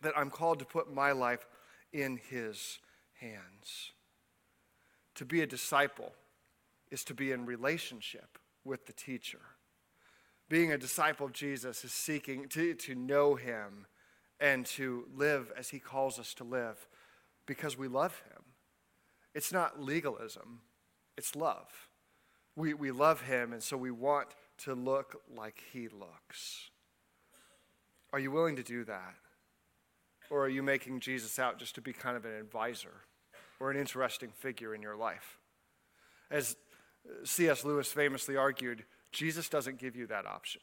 that 0.02 0.18
I'm 0.18 0.32
called 0.32 0.60
to 0.60 0.66
put 0.66 0.92
my 0.92 1.12
life 1.12 1.46
in 1.94 2.20
his 2.30 2.80
hands. 3.20 3.92
To 5.16 5.26
be 5.26 5.42
a 5.42 5.48
disciple 5.48 6.14
is 6.90 7.04
to 7.06 7.14
be 7.14 7.32
in 7.32 7.46
relationship 7.46 8.40
with 8.64 8.88
the 8.88 8.94
teacher. 8.94 9.42
Being 10.48 10.72
a 10.72 10.78
disciple 10.80 11.28
of 11.28 11.34
Jesus 11.34 11.84
is 11.84 11.92
seeking 11.92 12.48
to, 12.50 12.74
to 12.74 12.96
know 12.96 13.36
him 13.36 13.86
and 14.40 14.66
to 14.66 15.06
live 15.16 15.52
as 15.58 15.70
He 15.70 15.80
calls 15.80 16.20
us 16.20 16.34
to 16.36 16.44
live 16.44 16.88
because 17.46 17.78
we 17.78 17.88
love 17.88 18.22
Him. 18.32 18.44
It's 19.34 19.52
not 19.52 19.82
legalism, 19.82 20.62
it's 21.18 21.36
love. 21.36 21.90
We, 22.56 22.74
we 22.74 22.92
love 22.92 23.22
Him, 23.22 23.54
and 23.54 23.64
so 23.64 23.78
we 23.78 23.92
want 23.92 24.30
to 24.60 24.74
look 24.74 25.22
like 25.36 25.64
He 25.72 25.88
looks. 25.88 26.70
Are 28.12 28.20
you 28.20 28.32
willing 28.32 28.56
to 28.56 28.64
do 28.64 28.84
that? 28.86 29.16
Or 30.30 30.46
are 30.46 30.50
you 30.50 30.62
making 30.62 31.00
Jesus 31.00 31.40
out 31.40 31.58
just 31.58 31.76
to 31.76 31.82
be 31.82 31.94
kind 31.94 32.16
of 32.16 32.26
an 32.26 32.34
advisor 32.34 32.94
or 33.60 33.72
an 33.72 33.78
interesting 33.78 34.30
figure 34.30 34.76
in 34.76 34.82
your 34.82 34.96
life? 34.96 35.40
As 36.30 36.56
C.S. 37.24 37.66
Lewis 37.66 37.92
famously 37.92 38.36
argued, 38.36 38.84
Jesus 39.12 39.50
doesn't 39.50 39.80
give 39.80 39.96
you 39.96 40.06
that 40.08 40.26
option. 40.26 40.62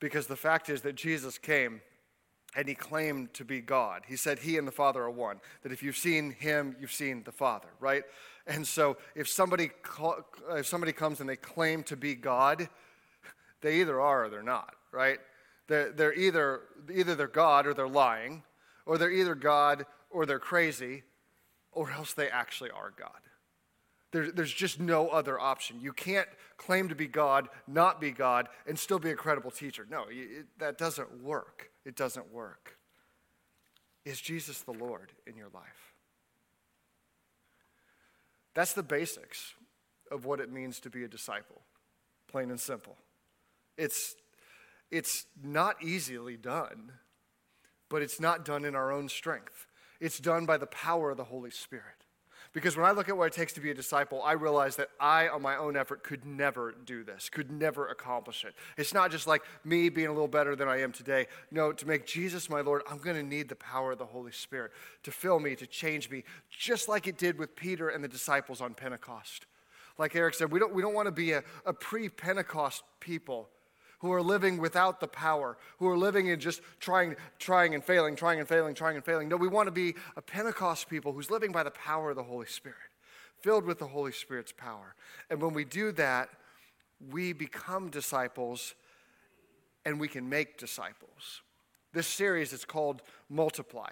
Because 0.00 0.26
the 0.26 0.36
fact 0.36 0.68
is 0.68 0.82
that 0.82 0.94
Jesus 0.94 1.38
came 1.38 1.80
and 2.56 2.66
he 2.66 2.74
claimed 2.74 3.34
to 3.34 3.44
be 3.44 3.60
God. 3.60 4.02
He 4.08 4.16
said 4.16 4.38
he 4.38 4.56
and 4.56 4.66
the 4.66 4.72
Father 4.72 5.02
are 5.02 5.10
one. 5.10 5.40
That 5.62 5.72
if 5.72 5.82
you've 5.82 5.96
seen 5.96 6.30
him, 6.30 6.74
you've 6.80 6.92
seen 6.92 7.22
the 7.22 7.32
Father, 7.32 7.68
right? 7.78 8.02
And 8.46 8.66
so 8.66 8.96
if 9.14 9.28
somebody 9.28 9.70
if 10.52 10.66
somebody 10.66 10.92
comes 10.92 11.20
and 11.20 11.28
they 11.28 11.36
claim 11.36 11.82
to 11.84 11.96
be 11.96 12.14
God, 12.14 12.68
they 13.60 13.80
either 13.80 14.00
are 14.00 14.24
or 14.24 14.28
they're 14.30 14.42
not, 14.42 14.74
right? 14.90 15.18
They're, 15.68 15.92
they're 15.92 16.14
either 16.14 16.62
either 16.92 17.14
they're 17.14 17.28
God 17.28 17.66
or 17.66 17.74
they're 17.74 17.86
lying, 17.86 18.42
or 18.86 18.96
they're 18.96 19.12
either 19.12 19.34
God 19.34 19.84
or 20.10 20.24
they're 20.24 20.38
crazy, 20.38 21.02
or 21.72 21.90
else 21.90 22.14
they 22.14 22.30
actually 22.30 22.70
are 22.70 22.92
God. 22.98 23.10
There, 24.12 24.30
there's 24.30 24.52
just 24.52 24.80
no 24.80 25.08
other 25.08 25.38
option. 25.38 25.78
You 25.80 25.92
can't 25.92 26.28
claim 26.56 26.88
to 26.88 26.94
be 26.94 27.06
God, 27.06 27.50
not 27.66 28.00
be 28.00 28.12
God, 28.12 28.48
and 28.66 28.78
still 28.78 28.98
be 28.98 29.10
a 29.10 29.16
credible 29.16 29.50
teacher. 29.50 29.86
No, 29.90 30.06
it, 30.08 30.46
that 30.58 30.78
doesn't 30.78 31.22
work 31.22 31.70
it 31.86 31.96
doesn't 31.96 32.32
work. 32.32 32.76
Is 34.04 34.20
Jesus 34.20 34.60
the 34.60 34.72
Lord 34.72 35.12
in 35.26 35.36
your 35.36 35.48
life? 35.54 35.94
That's 38.54 38.72
the 38.72 38.82
basics 38.82 39.54
of 40.10 40.24
what 40.24 40.40
it 40.40 40.50
means 40.50 40.80
to 40.80 40.90
be 40.90 41.04
a 41.04 41.08
disciple, 41.08 41.62
plain 42.28 42.50
and 42.50 42.60
simple. 42.60 42.96
It's, 43.78 44.16
it's 44.90 45.26
not 45.42 45.82
easily 45.82 46.36
done, 46.36 46.92
but 47.88 48.02
it's 48.02 48.18
not 48.18 48.44
done 48.44 48.64
in 48.64 48.74
our 48.74 48.90
own 48.90 49.08
strength. 49.08 49.66
It's 50.00 50.18
done 50.18 50.44
by 50.44 50.56
the 50.56 50.66
power 50.66 51.10
of 51.10 51.16
the 51.16 51.24
Holy 51.24 51.50
Spirit. 51.50 52.05
Because 52.56 52.74
when 52.74 52.86
I 52.86 52.92
look 52.92 53.10
at 53.10 53.18
what 53.18 53.26
it 53.26 53.34
takes 53.34 53.52
to 53.52 53.60
be 53.60 53.70
a 53.70 53.74
disciple, 53.74 54.22
I 54.22 54.32
realize 54.32 54.76
that 54.76 54.88
I, 54.98 55.28
on 55.28 55.42
my 55.42 55.58
own 55.58 55.76
effort, 55.76 56.02
could 56.02 56.24
never 56.24 56.74
do 56.86 57.04
this, 57.04 57.28
could 57.28 57.50
never 57.50 57.88
accomplish 57.88 58.46
it. 58.46 58.54
It's 58.78 58.94
not 58.94 59.10
just 59.10 59.26
like 59.26 59.42
me 59.62 59.90
being 59.90 60.06
a 60.06 60.12
little 60.12 60.26
better 60.26 60.56
than 60.56 60.66
I 60.66 60.80
am 60.80 60.90
today. 60.90 61.26
No, 61.50 61.70
to 61.70 61.86
make 61.86 62.06
Jesus 62.06 62.48
my 62.48 62.62
Lord, 62.62 62.80
I'm 62.90 62.96
going 62.96 63.16
to 63.16 63.22
need 63.22 63.50
the 63.50 63.56
power 63.56 63.92
of 63.92 63.98
the 63.98 64.06
Holy 64.06 64.32
Spirit 64.32 64.72
to 65.02 65.10
fill 65.10 65.38
me, 65.38 65.54
to 65.54 65.66
change 65.66 66.08
me, 66.08 66.24
just 66.48 66.88
like 66.88 67.06
it 67.06 67.18
did 67.18 67.38
with 67.38 67.54
Peter 67.56 67.90
and 67.90 68.02
the 68.02 68.08
disciples 68.08 68.62
on 68.62 68.72
Pentecost. 68.72 69.44
Like 69.98 70.16
Eric 70.16 70.32
said, 70.32 70.50
we 70.50 70.58
don't, 70.58 70.72
we 70.72 70.80
don't 70.80 70.94
want 70.94 71.08
to 71.08 71.12
be 71.12 71.32
a, 71.32 71.44
a 71.66 71.74
pre 71.74 72.08
Pentecost 72.08 72.84
people 73.00 73.50
who 73.98 74.12
are 74.12 74.22
living 74.22 74.58
without 74.58 75.00
the 75.00 75.08
power, 75.08 75.56
who 75.78 75.88
are 75.88 75.96
living 75.96 76.28
in 76.28 76.38
just 76.38 76.60
trying, 76.80 77.16
trying 77.38 77.74
and 77.74 77.82
failing, 77.84 78.16
trying 78.16 78.38
and 78.38 78.48
failing, 78.48 78.74
trying 78.74 78.96
and 78.96 79.04
failing. 79.04 79.28
No, 79.28 79.36
we 79.36 79.48
want 79.48 79.66
to 79.66 79.72
be 79.72 79.94
a 80.16 80.22
Pentecost 80.22 80.88
people 80.88 81.12
who's 81.12 81.30
living 81.30 81.52
by 81.52 81.62
the 81.62 81.70
power 81.70 82.10
of 82.10 82.16
the 82.16 82.22
Holy 82.22 82.46
Spirit, 82.46 82.76
filled 83.40 83.64
with 83.64 83.78
the 83.78 83.86
Holy 83.86 84.12
Spirit's 84.12 84.52
power. 84.52 84.94
And 85.30 85.40
when 85.40 85.54
we 85.54 85.64
do 85.64 85.92
that, 85.92 86.28
we 87.10 87.32
become 87.32 87.90
disciples 87.90 88.74
and 89.84 90.00
we 90.00 90.08
can 90.08 90.28
make 90.28 90.58
disciples. 90.58 91.42
This 91.92 92.06
series 92.06 92.52
is 92.52 92.64
called 92.64 93.02
Multiply 93.30 93.90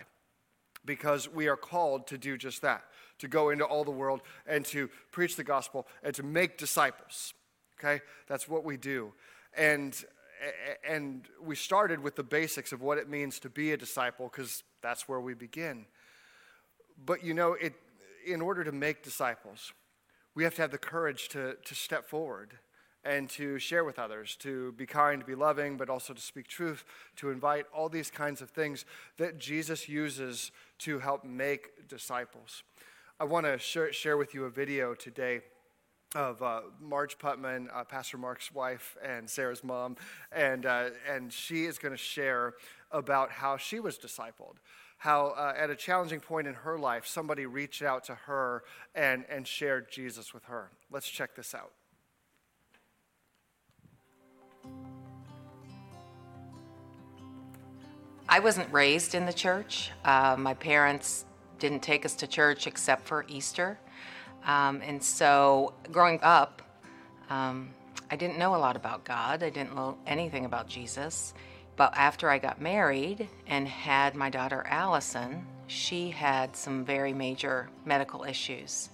because 0.85 1.29
we 1.29 1.49
are 1.49 1.57
called 1.57 2.07
to 2.09 2.19
do 2.19 2.37
just 2.37 2.63
that 2.63 2.85
to 3.19 3.29
go 3.29 3.51
into 3.51 3.65
all 3.65 3.85
the 3.85 3.91
world 3.91 4.21
and 4.47 4.65
to 4.67 4.91
preach 5.11 5.37
the 5.37 5.45
gospel 5.45 5.87
and 6.03 6.15
to 6.15 6.23
make 6.23 6.59
disciples. 6.59 7.33
Okay? 7.79 8.03
That's 8.27 8.49
what 8.49 8.65
we 8.65 8.77
do. 8.77 9.13
And, 9.57 9.97
and 10.89 11.27
we 11.43 11.57
started 11.57 12.01
with 12.01 12.17
the 12.17 12.23
basics 12.23 12.73
of 12.73 12.83
what 12.83 12.99
it 12.99 13.09
means 13.09 13.39
to 13.41 13.49
be 13.49 13.73
a 13.73 13.77
disciple 13.77 14.31
because 14.31 14.63
that's 14.83 15.09
where 15.09 15.21
we 15.21 15.35
begin. 15.35 15.87
But 17.05 17.25
you 17.25 17.35
know, 17.35 17.55
it, 17.55 17.75
in 18.27 18.41
order 18.41 18.65
to 18.65 18.73
make 18.73 19.03
disciples, 19.03 19.73
we 20.35 20.45
have 20.45 20.55
to 20.57 20.63
have 20.63 20.71
the 20.71 20.79
courage 20.79 21.29
to, 21.31 21.57
to 21.65 21.75
step 21.75 22.07
forward 22.07 22.55
and 23.05 23.29
to 23.29 23.59
share 23.59 23.85
with 23.85 23.99
others, 23.99 24.35
to 24.37 24.73
be 24.73 24.87
kind, 24.87 25.21
to 25.21 25.27
be 25.27 25.35
loving, 25.35 25.77
but 25.77 25.91
also 25.91 26.15
to 26.15 26.21
speak 26.21 26.49
truth, 26.49 26.85
to 27.17 27.31
invite 27.31 27.67
all 27.75 27.89
these 27.89 28.11
kinds 28.11 28.41
of 28.41 28.51
things 28.51 28.87
that 29.19 29.39
Jesus 29.39 29.89
uses 29.89 30.51
to 30.79 30.99
help 30.99 31.25
make 31.25 31.87
disciples. 31.89 32.63
I 33.21 33.25
want 33.25 33.47
to 33.47 33.59
share, 33.59 33.93
share 33.93 34.17
with 34.17 34.35
you 34.35 34.47
a 34.47 34.51
video 34.51 34.95
today 34.95 35.43
of 36.15 36.43
uh, 36.43 36.61
Marge 36.81 37.19
Putman, 37.19 37.69
uh, 37.75 37.85
Pastor 37.85 38.19
Mark's 38.19 38.53
wife, 38.53 38.97
and 39.05 39.29
Sarah's 39.29 39.65
mom, 39.65 39.97
and 40.33 40.65
uh, 40.65 40.91
and 41.09 41.33
she 41.33 41.65
is 41.65 41.79
going 41.79 41.93
to 41.93 41.99
share 41.99 42.55
about 42.93 43.31
how 43.31 43.57
she 43.57 43.81
was 43.81 43.99
discipled. 43.99 44.57
How 44.99 45.29
uh, 45.29 45.53
at 45.57 45.71
a 45.71 45.77
challenging 45.77 46.21
point 46.21 46.47
in 46.47 46.55
her 46.55 46.79
life, 46.79 47.07
somebody 47.07 47.47
reached 47.47 47.83
out 47.83 48.05
to 48.05 48.15
her 48.15 48.63
and, 48.95 49.25
and 49.29 49.47
shared 49.47 49.91
Jesus 49.91 50.33
with 50.33 50.45
her. 50.45 50.71
Let's 50.91 51.09
check 51.09 51.35
this 51.35 51.55
out. 51.55 51.73
I 58.29 58.39
wasn't 58.39 58.73
raised 58.73 59.15
in 59.15 59.27
the 59.27 59.33
church. 59.33 59.91
Uh, 60.05 60.37
my 60.39 60.55
parents 60.55 61.27
didn't 61.59 61.83
take 61.83 62.07
us 62.07 62.15
to 62.17 62.27
church 62.27 62.67
except 62.67 63.07
for 63.07 63.27
Easter. 63.29 63.79
Um, 64.45 64.83
and 64.83 65.03
so 65.03 65.73
growing 65.91 66.19
up, 66.23 66.63
um, 67.31 67.71
I 68.11 68.17
didn't 68.17 68.39
know 68.39 68.55
a 68.55 68.59
lot 68.59 68.77
about 68.77 69.05
God. 69.05 69.43
I 69.43 69.51
didn't 69.51 69.75
know 69.75 69.97
anything 70.07 70.45
about 70.45 70.69
Jesus. 70.69 71.35
But 71.77 71.93
after 71.97 72.31
I 72.31 72.39
got 72.39 72.61
married 72.61 73.29
and 73.47 73.67
had 73.67 74.15
my 74.15 74.31
daughter 74.31 74.65
Allison, 74.69 75.45
she 75.67 76.11
had 76.11 76.55
some 76.55 76.85
very 76.85 77.13
major 77.13 77.69
medical 77.85 78.25
issues 78.25 78.91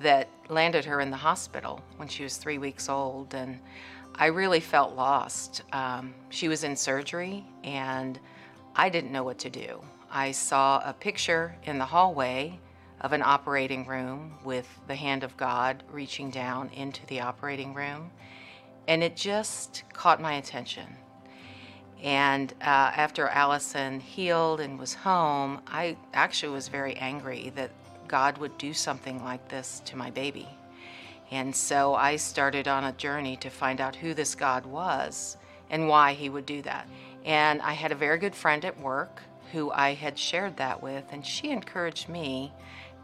that 0.00 0.28
landed 0.48 0.84
her 0.84 1.00
in 1.00 1.10
the 1.10 1.16
hospital 1.16 1.80
when 1.96 2.08
she 2.08 2.22
was 2.22 2.36
three 2.36 2.58
weeks 2.58 2.88
old. 2.88 3.34
And 3.34 3.58
I 4.14 4.26
really 4.26 4.60
felt 4.60 4.94
lost. 4.94 5.62
Um, 5.72 6.14
she 6.30 6.48
was 6.48 6.64
in 6.64 6.76
surgery 6.76 7.44
and 7.62 8.18
I 8.76 8.88
didn't 8.88 9.12
know 9.12 9.24
what 9.24 9.38
to 9.40 9.50
do. 9.50 9.82
I 10.10 10.30
saw 10.30 10.80
a 10.84 10.92
picture 10.92 11.56
in 11.64 11.78
the 11.78 11.84
hallway 11.84 12.58
of 13.04 13.12
an 13.12 13.22
operating 13.22 13.86
room 13.86 14.32
with 14.44 14.66
the 14.88 14.94
hand 14.96 15.22
of 15.24 15.36
God 15.36 15.82
reaching 15.92 16.30
down 16.30 16.70
into 16.70 17.04
the 17.06 17.20
operating 17.20 17.74
room. 17.74 18.10
And 18.88 19.04
it 19.04 19.14
just 19.14 19.84
caught 19.92 20.22
my 20.22 20.32
attention. 20.32 20.86
And 22.02 22.50
uh, 22.62 22.64
after 22.64 23.28
Allison 23.28 24.00
healed 24.00 24.60
and 24.60 24.78
was 24.78 24.94
home, 24.94 25.60
I 25.66 25.98
actually 26.14 26.54
was 26.54 26.68
very 26.68 26.96
angry 26.96 27.52
that 27.56 27.70
God 28.08 28.38
would 28.38 28.56
do 28.56 28.72
something 28.72 29.22
like 29.22 29.48
this 29.50 29.82
to 29.84 29.96
my 29.96 30.10
baby. 30.10 30.48
And 31.30 31.54
so 31.54 31.94
I 31.94 32.16
started 32.16 32.68
on 32.68 32.84
a 32.84 32.92
journey 32.92 33.36
to 33.38 33.50
find 33.50 33.82
out 33.82 33.96
who 33.96 34.14
this 34.14 34.34
God 34.34 34.64
was 34.64 35.36
and 35.68 35.88
why 35.88 36.14
he 36.14 36.30
would 36.30 36.46
do 36.46 36.62
that. 36.62 36.88
And 37.26 37.60
I 37.60 37.74
had 37.74 37.92
a 37.92 37.96
very 37.96 38.16
good 38.18 38.34
friend 38.34 38.64
at 38.64 38.80
work 38.80 39.20
who 39.52 39.70
I 39.70 39.92
had 39.92 40.18
shared 40.18 40.56
that 40.56 40.82
with, 40.82 41.04
and 41.12 41.24
she 41.24 41.50
encouraged 41.50 42.08
me 42.08 42.52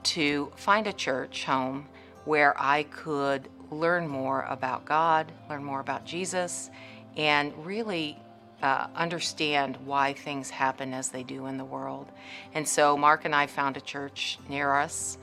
to 0.02 0.52
find 0.56 0.86
a 0.86 0.92
church 0.92 1.44
home 1.44 1.88
where 2.24 2.54
I 2.60 2.84
could 2.84 3.48
learn 3.70 4.08
more 4.08 4.42
about 4.48 4.84
God, 4.84 5.32
learn 5.48 5.64
more 5.64 5.80
about 5.80 6.04
Jesus, 6.04 6.70
and 7.16 7.52
really 7.64 8.18
uh, 8.62 8.88
understand 8.94 9.78
why 9.84 10.12
things 10.12 10.50
happen 10.50 10.92
as 10.92 11.08
they 11.08 11.22
do 11.22 11.46
in 11.46 11.56
the 11.56 11.64
world. 11.64 12.10
And 12.54 12.66
so 12.66 12.96
Mark 12.96 13.24
and 13.24 13.34
I 13.34 13.46
found 13.46 13.76
a 13.76 13.80
church 13.80 14.38
near 14.48 14.74
us, 14.74 15.18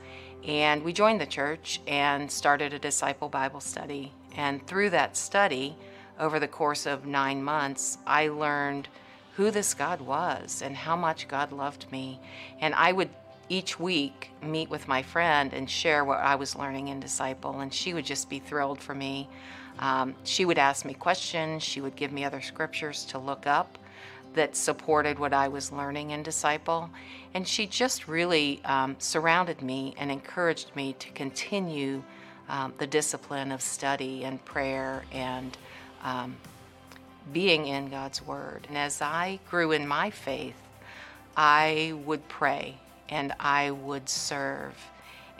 and 0.46 0.82
we 0.82 0.92
joined 0.92 1.20
the 1.20 1.26
church 1.26 1.80
and 1.86 2.30
started 2.30 2.72
a 2.72 2.78
disciple 2.78 3.28
Bible 3.28 3.60
study. 3.60 4.12
And 4.36 4.66
through 4.66 4.90
that 4.90 5.16
study, 5.16 5.76
over 6.18 6.40
the 6.40 6.48
course 6.48 6.86
of 6.86 7.06
nine 7.06 7.42
months, 7.42 7.98
I 8.06 8.28
learned 8.28 8.88
who 9.36 9.50
this 9.50 9.72
God 9.74 10.00
was 10.00 10.62
and 10.62 10.76
how 10.76 10.96
much 10.96 11.28
God 11.28 11.52
loved 11.52 11.90
me. 11.92 12.20
And 12.60 12.74
I 12.74 12.92
would 12.92 13.10
each 13.48 13.78
week 13.80 14.30
meet 14.42 14.68
with 14.68 14.88
my 14.88 15.02
friend 15.02 15.52
and 15.52 15.68
share 15.68 16.04
what 16.04 16.18
I 16.18 16.34
was 16.34 16.54
learning 16.56 16.88
in 16.88 17.00
Disciple, 17.00 17.60
and 17.60 17.72
she 17.72 17.94
would 17.94 18.04
just 18.04 18.28
be 18.28 18.38
thrilled 18.38 18.80
for 18.80 18.94
me. 18.94 19.28
Um, 19.78 20.14
she 20.24 20.44
would 20.44 20.58
ask 20.58 20.84
me 20.84 20.94
questions, 20.94 21.62
she 21.62 21.80
would 21.80 21.96
give 21.96 22.12
me 22.12 22.24
other 22.24 22.40
scriptures 22.40 23.04
to 23.06 23.18
look 23.18 23.46
up 23.46 23.78
that 24.34 24.54
supported 24.56 25.18
what 25.18 25.32
I 25.32 25.48
was 25.48 25.72
learning 25.72 26.10
in 26.10 26.22
Disciple, 26.22 26.90
and 27.34 27.46
she 27.46 27.66
just 27.66 28.08
really 28.08 28.60
um, 28.64 28.96
surrounded 28.98 29.62
me 29.62 29.94
and 29.98 30.10
encouraged 30.10 30.74
me 30.76 30.94
to 30.98 31.10
continue 31.10 32.02
um, 32.48 32.72
the 32.78 32.86
discipline 32.86 33.52
of 33.52 33.60
study 33.60 34.24
and 34.24 34.44
prayer 34.44 35.04
and 35.12 35.56
um, 36.02 36.36
being 37.32 37.66
in 37.66 37.88
God's 37.88 38.22
Word. 38.22 38.66
And 38.68 38.76
as 38.76 39.02
I 39.02 39.38
grew 39.48 39.72
in 39.72 39.86
my 39.86 40.10
faith, 40.10 40.56
I 41.36 41.94
would 42.04 42.26
pray 42.28 42.76
and 43.08 43.32
I 43.40 43.70
would 43.70 44.08
serve 44.08 44.74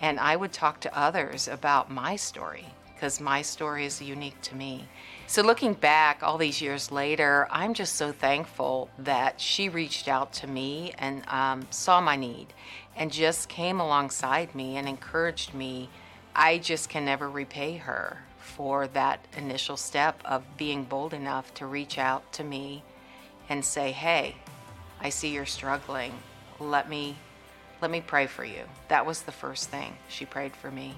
and 0.00 0.18
I 0.20 0.36
would 0.36 0.52
talk 0.52 0.80
to 0.80 0.98
others 0.98 1.48
about 1.48 1.90
my 1.90 2.16
story 2.16 2.66
because 2.94 3.20
my 3.20 3.42
story 3.42 3.84
is 3.84 4.02
unique 4.02 4.40
to 4.42 4.56
me. 4.56 4.88
So, 5.28 5.42
looking 5.42 5.74
back 5.74 6.22
all 6.22 6.36
these 6.38 6.60
years 6.60 6.90
later, 6.90 7.46
I'm 7.50 7.74
just 7.74 7.94
so 7.94 8.10
thankful 8.10 8.90
that 8.98 9.40
she 9.40 9.68
reached 9.68 10.08
out 10.08 10.32
to 10.34 10.46
me 10.46 10.92
and 10.98 11.26
um, 11.28 11.66
saw 11.70 12.00
my 12.00 12.16
need 12.16 12.48
and 12.96 13.12
just 13.12 13.48
came 13.48 13.78
alongside 13.78 14.54
me 14.54 14.76
and 14.76 14.88
encouraged 14.88 15.54
me. 15.54 15.90
I 16.34 16.58
just 16.58 16.88
can 16.88 17.04
never 17.04 17.28
repay 17.30 17.76
her 17.76 18.18
for 18.38 18.88
that 18.88 19.24
initial 19.36 19.76
step 19.76 20.20
of 20.24 20.42
being 20.56 20.82
bold 20.84 21.14
enough 21.14 21.54
to 21.54 21.66
reach 21.66 21.98
out 21.98 22.32
to 22.32 22.44
me 22.44 22.82
and 23.48 23.64
say, 23.64 23.92
Hey, 23.92 24.34
I 25.00 25.10
see 25.10 25.28
you're 25.28 25.46
struggling. 25.46 26.12
Let 26.58 26.88
me 26.88 27.16
let 27.80 27.90
me 27.90 28.00
pray 28.00 28.26
for 28.26 28.44
you. 28.44 28.62
That 28.88 29.06
was 29.06 29.22
the 29.22 29.32
first 29.32 29.70
thing. 29.70 29.96
She 30.08 30.24
prayed 30.24 30.54
for 30.56 30.70
me. 30.70 30.96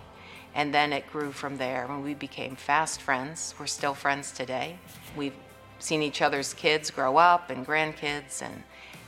And 0.54 0.74
then 0.74 0.92
it 0.92 1.06
grew 1.06 1.30
from 1.30 1.58
there 1.58 1.86
when 1.86 2.02
we 2.02 2.14
became 2.14 2.56
fast 2.56 3.00
friends. 3.02 3.54
We're 3.58 3.66
still 3.66 3.94
friends 3.94 4.32
today. 4.32 4.78
We've 5.16 5.34
seen 5.78 6.02
each 6.02 6.22
other's 6.22 6.54
kids 6.54 6.90
grow 6.90 7.16
up 7.16 7.50
and 7.50 7.66
grandkids, 7.66 8.42
and 8.42 8.62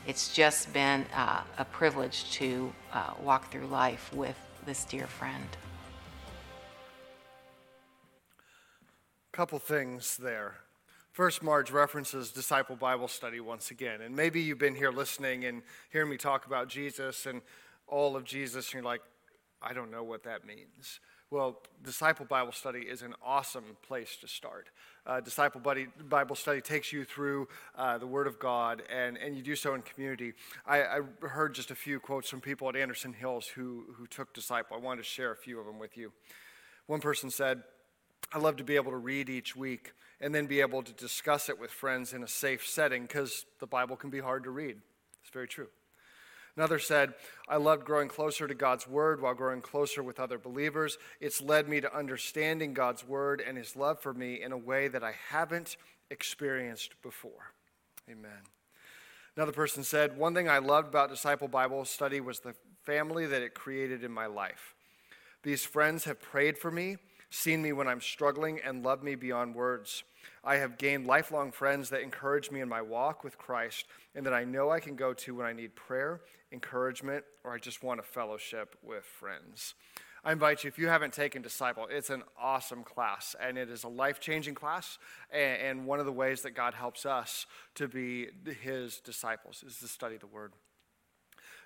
it's 0.06 0.34
just 0.34 0.72
been 0.72 1.04
uh, 1.14 1.42
a 1.58 1.64
privilege 1.64 2.30
to 2.32 2.72
uh, 2.92 3.14
walk 3.20 3.50
through 3.50 3.66
life 3.66 4.12
with 4.12 4.36
this 4.66 4.84
dear 4.84 5.06
friend. 5.06 5.46
Couple 9.32 9.58
things 9.58 10.16
there. 10.18 10.56
First, 11.12 11.42
Marge 11.42 11.70
references 11.70 12.30
Disciple 12.30 12.76
Bible 12.76 13.08
Study 13.08 13.40
once 13.40 13.70
again. 13.70 14.00
And 14.00 14.16
maybe 14.16 14.40
you've 14.40 14.58
been 14.58 14.74
here 14.74 14.90
listening 14.90 15.44
and 15.44 15.62
hearing 15.90 16.08
me 16.08 16.16
talk 16.16 16.46
about 16.46 16.68
Jesus 16.68 17.26
and 17.26 17.42
all 17.92 18.16
of 18.16 18.24
Jesus, 18.24 18.68
and 18.68 18.74
you're 18.74 18.82
like, 18.82 19.02
I 19.60 19.74
don't 19.74 19.90
know 19.90 20.02
what 20.02 20.24
that 20.24 20.46
means. 20.46 20.98
Well, 21.30 21.60
Disciple 21.84 22.24
Bible 22.24 22.52
Study 22.52 22.80
is 22.80 23.02
an 23.02 23.14
awesome 23.24 23.76
place 23.86 24.16
to 24.22 24.28
start. 24.28 24.70
Uh, 25.06 25.20
Disciple 25.20 25.60
Buddy, 25.60 25.86
Bible 26.08 26.34
Study 26.34 26.62
takes 26.62 26.92
you 26.92 27.04
through 27.04 27.48
uh, 27.76 27.98
the 27.98 28.06
Word 28.06 28.26
of 28.26 28.38
God, 28.38 28.82
and, 28.90 29.18
and 29.18 29.36
you 29.36 29.42
do 29.42 29.54
so 29.54 29.74
in 29.74 29.82
community. 29.82 30.32
I, 30.66 30.82
I, 30.82 31.00
heard 31.26 31.54
just 31.54 31.70
a 31.70 31.74
few 31.74 32.00
quotes 32.00 32.28
from 32.28 32.40
people 32.40 32.68
at 32.68 32.76
Anderson 32.76 33.12
Hills 33.12 33.46
who, 33.46 33.84
who 33.94 34.06
took 34.06 34.32
Disciple. 34.32 34.76
I 34.76 34.80
wanted 34.80 35.02
to 35.02 35.08
share 35.08 35.32
a 35.32 35.36
few 35.36 35.60
of 35.60 35.66
them 35.66 35.78
with 35.78 35.96
you. 35.96 36.12
One 36.86 37.00
person 37.00 37.30
said, 37.30 37.62
I 38.32 38.38
love 38.38 38.56
to 38.56 38.64
be 38.64 38.76
able 38.76 38.92
to 38.92 38.98
read 38.98 39.28
each 39.28 39.54
week 39.54 39.92
and 40.20 40.34
then 40.34 40.46
be 40.46 40.60
able 40.60 40.82
to 40.82 40.92
discuss 40.92 41.50
it 41.50 41.60
with 41.60 41.70
friends 41.70 42.14
in 42.14 42.22
a 42.22 42.28
safe 42.28 42.66
setting 42.66 43.02
because 43.02 43.44
the 43.60 43.66
Bible 43.66 43.96
can 43.96 44.08
be 44.08 44.20
hard 44.20 44.44
to 44.44 44.50
read. 44.50 44.78
It's 45.22 45.32
very 45.32 45.48
true. 45.48 45.68
Another 46.56 46.78
said, 46.78 47.14
I 47.48 47.56
loved 47.56 47.86
growing 47.86 48.08
closer 48.08 48.46
to 48.46 48.54
God's 48.54 48.86
Word 48.86 49.22
while 49.22 49.34
growing 49.34 49.62
closer 49.62 50.02
with 50.02 50.20
other 50.20 50.38
believers. 50.38 50.98
It's 51.20 51.40
led 51.40 51.68
me 51.68 51.80
to 51.80 51.96
understanding 51.96 52.74
God's 52.74 53.06
Word 53.06 53.42
and 53.46 53.56
His 53.56 53.74
love 53.74 54.00
for 54.00 54.12
me 54.12 54.42
in 54.42 54.52
a 54.52 54.58
way 54.58 54.88
that 54.88 55.02
I 55.02 55.14
haven't 55.30 55.76
experienced 56.10 57.00
before. 57.02 57.52
Amen. 58.10 58.42
Another 59.34 59.52
person 59.52 59.82
said, 59.82 60.18
One 60.18 60.34
thing 60.34 60.48
I 60.48 60.58
loved 60.58 60.88
about 60.88 61.08
Disciple 61.08 61.48
Bible 61.48 61.86
study 61.86 62.20
was 62.20 62.40
the 62.40 62.54
family 62.84 63.24
that 63.26 63.40
it 63.40 63.54
created 63.54 64.04
in 64.04 64.12
my 64.12 64.26
life. 64.26 64.74
These 65.42 65.64
friends 65.64 66.04
have 66.04 66.20
prayed 66.20 66.58
for 66.58 66.70
me 66.70 66.98
seen 67.32 67.62
me 67.62 67.72
when 67.72 67.88
I'm 67.88 68.00
struggling, 68.00 68.60
and 68.62 68.84
loved 68.84 69.02
me 69.02 69.14
beyond 69.14 69.54
words. 69.54 70.04
I 70.44 70.56
have 70.56 70.76
gained 70.76 71.06
lifelong 71.06 71.50
friends 71.50 71.88
that 71.90 72.02
encourage 72.02 72.50
me 72.50 72.60
in 72.60 72.68
my 72.68 72.82
walk 72.82 73.24
with 73.24 73.38
Christ 73.38 73.86
and 74.14 74.26
that 74.26 74.34
I 74.34 74.44
know 74.44 74.70
I 74.70 74.80
can 74.80 74.96
go 74.96 75.14
to 75.14 75.34
when 75.36 75.46
I 75.46 75.52
need 75.52 75.74
prayer, 75.74 76.20
encouragement, 76.52 77.24
or 77.42 77.54
I 77.54 77.58
just 77.58 77.82
want 77.82 78.00
a 78.00 78.02
fellowship 78.02 78.76
with 78.82 79.04
friends. 79.04 79.74
I 80.24 80.30
invite 80.30 80.62
you, 80.62 80.68
if 80.68 80.78
you 80.78 80.88
haven't 80.88 81.12
taken 81.12 81.42
Disciple, 81.42 81.88
it's 81.90 82.10
an 82.10 82.22
awesome 82.40 82.84
class, 82.84 83.34
and 83.40 83.58
it 83.58 83.70
is 83.70 83.82
a 83.82 83.88
life 83.88 84.20
changing 84.20 84.54
class. 84.54 84.98
And 85.32 85.86
one 85.86 85.98
of 85.98 86.06
the 86.06 86.12
ways 86.12 86.42
that 86.42 86.52
God 86.52 86.74
helps 86.74 87.06
us 87.06 87.46
to 87.74 87.88
be 87.88 88.28
His 88.60 89.00
disciples 89.00 89.64
is 89.66 89.78
to 89.78 89.88
study 89.88 90.18
the 90.18 90.28
Word. 90.28 90.52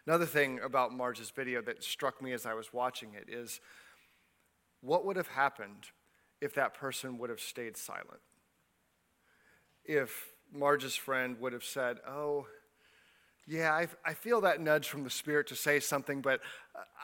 Another 0.07 0.25
thing 0.25 0.61
about 0.65 0.95
Marge's 0.95 1.31
video 1.31 1.61
that 1.63 1.83
struck 1.83 2.23
me 2.23 2.33
as 2.33 2.47
I 2.47 2.55
was 2.55 2.73
watching 2.73 3.15
it 3.15 3.29
is 3.29 3.61
what 4.87 5.05
would 5.05 5.17
have 5.17 5.29
happened 5.29 5.91
if 6.41 6.55
that 6.55 6.75
person 6.75 7.19
would 7.19 7.31
have 7.31 7.41
stayed 7.41 7.77
silent? 7.77 8.21
If 9.85 10.31
Marge's 10.53 10.97
friend 10.97 11.39
would 11.41 11.53
have 11.53 11.65
said, 11.65 11.99
Oh, 12.09 12.47
yeah, 13.49 13.73
I, 13.73 13.87
I 14.05 14.15
feel 14.15 14.41
that 14.41 14.61
nudge 14.61 14.89
from 14.89 15.05
the 15.05 15.11
Spirit 15.11 15.47
to 15.49 15.55
say 15.55 15.79
something, 15.79 16.21
but 16.21 16.41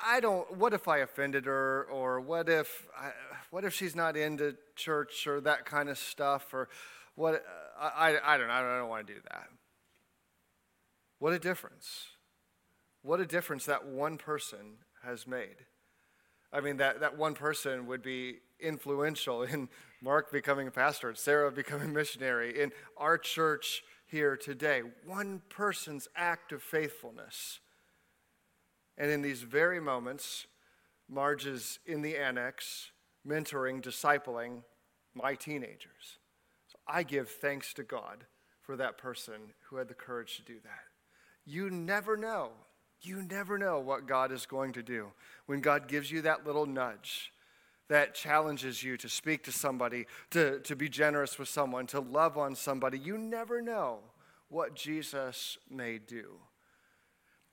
I 0.04 0.18
don't, 0.18 0.56
what 0.56 0.74
if 0.74 0.88
I 0.88 0.98
offended 0.98 1.46
her? 1.46 1.84
Or 1.84 2.20
what 2.20 2.48
if, 2.48 2.88
I, 2.98 3.10
what 3.50 3.64
if 3.64 3.72
she's 3.72 3.94
not 3.94 4.16
into 4.16 4.56
church 4.74 5.26
or 5.28 5.40
that 5.42 5.64
kind 5.64 5.88
of 5.88 5.98
stuff? 5.98 6.52
Or 6.52 6.68
what, 7.14 7.44
I, 7.80 8.16
I, 8.16 8.34
I 8.34 8.38
don't 8.38 8.48
know, 8.48 8.54
I 8.54 8.78
don't 8.78 8.88
want 8.88 9.06
to 9.06 9.14
do 9.14 9.20
that. 9.30 9.48
What 11.20 11.32
a 11.32 11.38
difference. 11.38 12.06
What 13.02 13.20
a 13.20 13.26
difference 13.26 13.66
that 13.66 13.86
one 13.86 14.18
person 14.18 14.78
has 15.04 15.26
made. 15.26 15.66
I 16.52 16.60
mean, 16.60 16.76
that, 16.78 17.00
that 17.00 17.16
one 17.16 17.34
person 17.34 17.86
would 17.86 18.02
be 18.02 18.38
influential 18.60 19.42
in 19.42 19.68
Mark 20.02 20.30
becoming 20.30 20.68
a 20.68 20.70
pastor, 20.70 21.14
Sarah 21.14 21.50
becoming 21.50 21.90
a 21.90 21.92
missionary, 21.92 22.60
in 22.60 22.72
our 22.96 23.16
church 23.16 23.82
here 24.06 24.36
today. 24.36 24.82
One 25.06 25.42
person's 25.48 26.08
act 26.14 26.52
of 26.52 26.62
faithfulness. 26.62 27.60
And 28.98 29.10
in 29.10 29.22
these 29.22 29.42
very 29.42 29.80
moments, 29.80 30.46
Marge 31.08 31.46
is 31.46 31.78
in 31.86 32.02
the 32.02 32.16
annex, 32.16 32.90
mentoring, 33.26 33.82
discipling 33.82 34.62
my 35.14 35.34
teenagers. 35.34 36.18
So 36.66 36.78
I 36.86 37.02
give 37.02 37.28
thanks 37.28 37.72
to 37.74 37.82
God 37.82 38.24
for 38.60 38.76
that 38.76 38.98
person 38.98 39.54
who 39.68 39.76
had 39.76 39.88
the 39.88 39.94
courage 39.94 40.36
to 40.36 40.42
do 40.42 40.58
that. 40.62 40.84
You 41.44 41.70
never 41.70 42.16
know 42.16 42.52
you 43.02 43.22
never 43.22 43.58
know 43.58 43.80
what 43.80 44.06
God 44.06 44.32
is 44.32 44.46
going 44.46 44.72
to 44.74 44.82
do. 44.82 45.08
When 45.46 45.60
God 45.60 45.88
gives 45.88 46.10
you 46.10 46.22
that 46.22 46.46
little 46.46 46.66
nudge 46.66 47.32
that 47.88 48.14
challenges 48.14 48.82
you 48.82 48.96
to 48.96 49.08
speak 49.08 49.44
to 49.44 49.52
somebody, 49.52 50.06
to, 50.30 50.60
to 50.60 50.74
be 50.76 50.88
generous 50.88 51.38
with 51.38 51.48
someone, 51.48 51.86
to 51.88 52.00
love 52.00 52.38
on 52.38 52.54
somebody, 52.54 52.98
you 52.98 53.18
never 53.18 53.60
know 53.60 53.98
what 54.48 54.74
Jesus 54.74 55.58
may 55.68 55.98
do. 55.98 56.38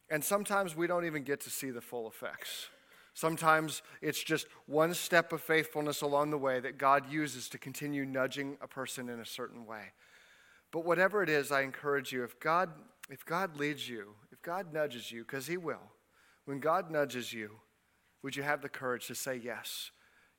And 0.10 0.24
sometimes 0.24 0.76
we 0.76 0.88
don't 0.88 1.06
even 1.06 1.24
get 1.24 1.42
to 1.42 1.50
see 1.50 1.72
the 1.72 1.82
full 1.82 2.08
effects. 2.08 2.70
Sometimes 3.14 3.82
it's 4.02 4.24
just 4.24 4.48
one 4.66 4.94
step 4.94 5.34
of 5.34 5.42
faithfulness 5.42 6.02
along 6.02 6.30
the 6.30 6.38
way 6.38 6.60
that 6.60 6.78
God 6.78 7.12
uses 7.12 7.50
to 7.50 7.58
continue 7.58 8.06
nudging 8.06 8.58
a 8.62 8.68
person 8.68 9.10
in 9.10 9.20
a 9.20 9.26
certain 9.26 9.66
way. 9.66 9.92
But 10.72 10.86
whatever 10.86 11.22
it 11.22 11.30
is, 11.30 11.52
I 11.52 11.62
encourage 11.62 12.12
you 12.12 12.24
if 12.24 12.40
God 12.40 12.70
if 13.10 13.26
God 13.26 13.58
leads 13.58 13.90
you, 13.90 14.14
if 14.40 14.44
God 14.44 14.74
nudges 14.74 15.12
you, 15.12 15.24
because 15.24 15.48
He 15.48 15.58
will, 15.58 15.92
when 16.46 16.60
God 16.60 16.90
nudges 16.90 17.34
you, 17.34 17.60
would 18.24 18.36
you 18.36 18.44
have 18.44 18.62
the 18.62 18.70
courage 18.70 19.08
to 19.08 19.16
say 19.16 19.36
yes? 19.36 19.92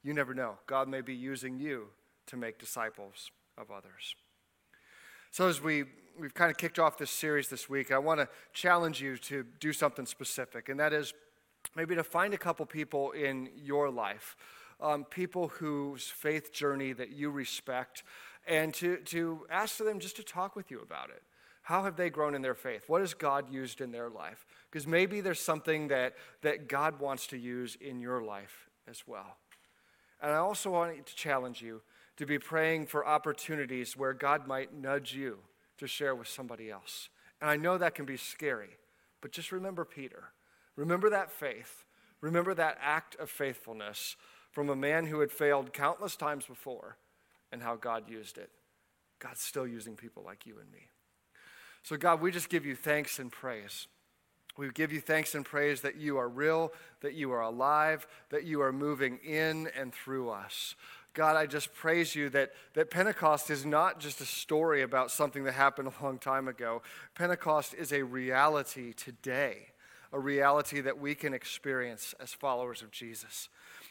You 0.02 0.14
never 0.14 0.32
know. 0.32 0.54
God 0.66 0.88
may 0.88 1.02
be 1.02 1.14
using 1.14 1.58
you 1.58 1.88
to 2.26 2.36
make 2.36 2.58
disciples 2.58 3.30
of 3.58 3.70
others. 3.70 4.14
So, 5.30 5.48
as 5.48 5.60
we, 5.60 5.84
we've 6.18 6.34
kind 6.34 6.50
of 6.50 6.56
kicked 6.56 6.78
off 6.78 6.96
this 6.96 7.10
series 7.10 7.48
this 7.48 7.68
week, 7.68 7.92
I 7.92 7.98
want 7.98 8.20
to 8.20 8.28
challenge 8.54 9.02
you 9.02 9.18
to 9.18 9.44
do 9.60 9.72
something 9.72 10.06
specific, 10.06 10.70
and 10.70 10.80
that 10.80 10.94
is 10.94 11.12
maybe 11.76 11.94
to 11.94 12.04
find 12.04 12.32
a 12.32 12.38
couple 12.38 12.64
people 12.64 13.10
in 13.10 13.50
your 13.54 13.90
life 13.90 14.36
um, 14.82 15.04
people 15.04 15.48
whose 15.48 16.04
faith 16.04 16.52
journey 16.52 16.92
that 16.92 17.10
you 17.10 17.30
respect, 17.30 18.02
and 18.46 18.72
to, 18.74 18.96
to 18.98 19.46
ask 19.50 19.76
them 19.76 20.00
just 20.00 20.16
to 20.16 20.22
talk 20.22 20.56
with 20.56 20.70
you 20.70 20.80
about 20.80 21.10
it. 21.10 21.22
How 21.70 21.84
have 21.84 21.94
they 21.94 22.10
grown 22.10 22.34
in 22.34 22.42
their 22.42 22.56
faith? 22.56 22.88
What 22.88 23.00
has 23.00 23.14
God 23.14 23.48
used 23.48 23.80
in 23.80 23.92
their 23.92 24.10
life? 24.10 24.44
Because 24.68 24.88
maybe 24.88 25.20
there's 25.20 25.38
something 25.38 25.86
that, 25.86 26.14
that 26.42 26.68
God 26.68 26.98
wants 26.98 27.28
to 27.28 27.38
use 27.38 27.76
in 27.80 28.00
your 28.00 28.24
life 28.24 28.68
as 28.88 29.04
well. 29.06 29.36
And 30.20 30.32
I 30.32 30.38
also 30.38 30.72
want 30.72 31.06
to 31.06 31.14
challenge 31.14 31.62
you 31.62 31.82
to 32.16 32.26
be 32.26 32.40
praying 32.40 32.86
for 32.86 33.06
opportunities 33.06 33.96
where 33.96 34.12
God 34.12 34.48
might 34.48 34.74
nudge 34.74 35.14
you 35.14 35.38
to 35.78 35.86
share 35.86 36.16
with 36.16 36.26
somebody 36.26 36.72
else. 36.72 37.08
And 37.40 37.48
I 37.48 37.54
know 37.54 37.78
that 37.78 37.94
can 37.94 38.04
be 38.04 38.16
scary, 38.16 38.76
but 39.20 39.30
just 39.30 39.52
remember 39.52 39.84
Peter. 39.84 40.24
Remember 40.74 41.08
that 41.10 41.30
faith. 41.30 41.84
Remember 42.20 42.52
that 42.52 42.78
act 42.82 43.14
of 43.20 43.30
faithfulness 43.30 44.16
from 44.50 44.70
a 44.70 44.74
man 44.74 45.06
who 45.06 45.20
had 45.20 45.30
failed 45.30 45.72
countless 45.72 46.16
times 46.16 46.46
before 46.46 46.96
and 47.52 47.62
how 47.62 47.76
God 47.76 48.10
used 48.10 48.38
it. 48.38 48.50
God's 49.20 49.40
still 49.40 49.68
using 49.68 49.94
people 49.94 50.24
like 50.24 50.46
you 50.46 50.58
and 50.58 50.68
me. 50.72 50.88
So, 51.82 51.96
God, 51.96 52.20
we 52.20 52.30
just 52.30 52.48
give 52.48 52.66
you 52.66 52.74
thanks 52.74 53.18
and 53.18 53.32
praise. 53.32 53.86
We 54.56 54.68
give 54.70 54.92
you 54.92 55.00
thanks 55.00 55.34
and 55.34 55.44
praise 55.44 55.80
that 55.82 55.96
you 55.96 56.18
are 56.18 56.28
real, 56.28 56.72
that 57.00 57.14
you 57.14 57.32
are 57.32 57.40
alive, 57.40 58.06
that 58.30 58.44
you 58.44 58.60
are 58.60 58.72
moving 58.72 59.18
in 59.24 59.68
and 59.76 59.92
through 59.92 60.30
us. 60.30 60.74
God, 61.12 61.34
I 61.36 61.46
just 61.46 61.74
praise 61.74 62.14
you 62.14 62.28
that, 62.30 62.52
that 62.74 62.90
Pentecost 62.90 63.50
is 63.50 63.64
not 63.64 63.98
just 63.98 64.20
a 64.20 64.24
story 64.24 64.82
about 64.82 65.10
something 65.10 65.44
that 65.44 65.52
happened 65.52 65.88
a 65.88 66.04
long 66.04 66.18
time 66.18 66.46
ago. 66.46 66.82
Pentecost 67.14 67.74
is 67.74 67.92
a 67.92 68.02
reality 68.02 68.92
today, 68.92 69.68
a 70.12 70.20
reality 70.20 70.80
that 70.80 70.98
we 70.98 71.14
can 71.14 71.34
experience 71.34 72.14
as 72.20 72.32
followers 72.32 72.82
of 72.82 72.90
Jesus. 72.90 73.48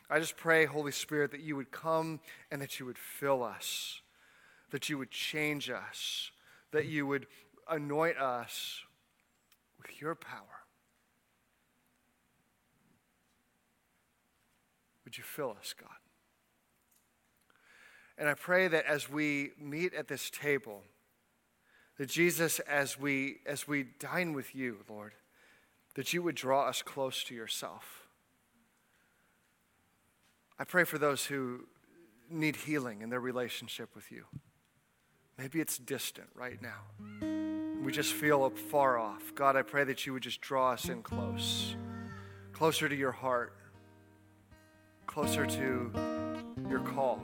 I 0.09 0.19
just 0.19 0.37
pray, 0.37 0.65
Holy 0.65 0.91
Spirit, 0.91 1.31
that 1.31 1.41
you 1.41 1.55
would 1.55 1.71
come 1.71 2.19
and 2.51 2.61
that 2.61 2.79
you 2.79 2.85
would 2.85 2.97
fill 2.97 3.43
us, 3.43 4.01
that 4.71 4.87
you 4.87 4.97
would 4.97 5.11
change 5.11 5.69
us, 5.69 6.31
that 6.71 6.85
you 6.85 7.05
would 7.05 7.27
anoint 7.69 8.17
us 8.17 8.81
with 9.77 10.01
your 10.01 10.15
power. 10.15 10.63
Would 15.05 15.17
you 15.17 15.23
fill 15.23 15.55
us, 15.59 15.73
God? 15.79 15.89
And 18.17 18.27
I 18.27 18.33
pray 18.33 18.67
that 18.67 18.85
as 18.85 19.09
we 19.09 19.51
meet 19.59 19.93
at 19.93 20.07
this 20.07 20.29
table, 20.29 20.83
that 21.97 22.09
Jesus, 22.09 22.59
as 22.59 22.99
we, 22.99 23.37
as 23.45 23.67
we 23.67 23.83
dine 23.99 24.33
with 24.33 24.53
you, 24.53 24.79
Lord, 24.89 25.13
that 25.95 26.13
you 26.13 26.21
would 26.21 26.35
draw 26.35 26.67
us 26.67 26.81
close 26.81 27.23
to 27.25 27.35
yourself. 27.35 28.07
I 30.57 30.63
pray 30.65 30.83
for 30.83 30.97
those 30.97 31.25
who 31.25 31.61
need 32.29 32.57
healing 32.57 33.01
in 33.01 33.09
their 33.09 33.19
relationship 33.19 33.95
with 33.95 34.11
you. 34.11 34.25
Maybe 35.37 35.61
it's 35.61 35.77
distant 35.77 36.27
right 36.35 36.61
now. 36.61 37.38
We 37.83 37.91
just 37.91 38.13
feel 38.13 38.49
far 38.49 38.97
off. 38.97 39.33
God, 39.35 39.55
I 39.55 39.61
pray 39.61 39.83
that 39.85 40.05
you 40.05 40.13
would 40.13 40.23
just 40.23 40.41
draw 40.41 40.71
us 40.71 40.89
in 40.89 41.01
close, 41.01 41.75
closer 42.51 42.89
to 42.89 42.95
your 42.95 43.11
heart, 43.11 43.55
closer 45.07 45.45
to 45.45 45.91
your 46.67 46.79
call 46.81 47.23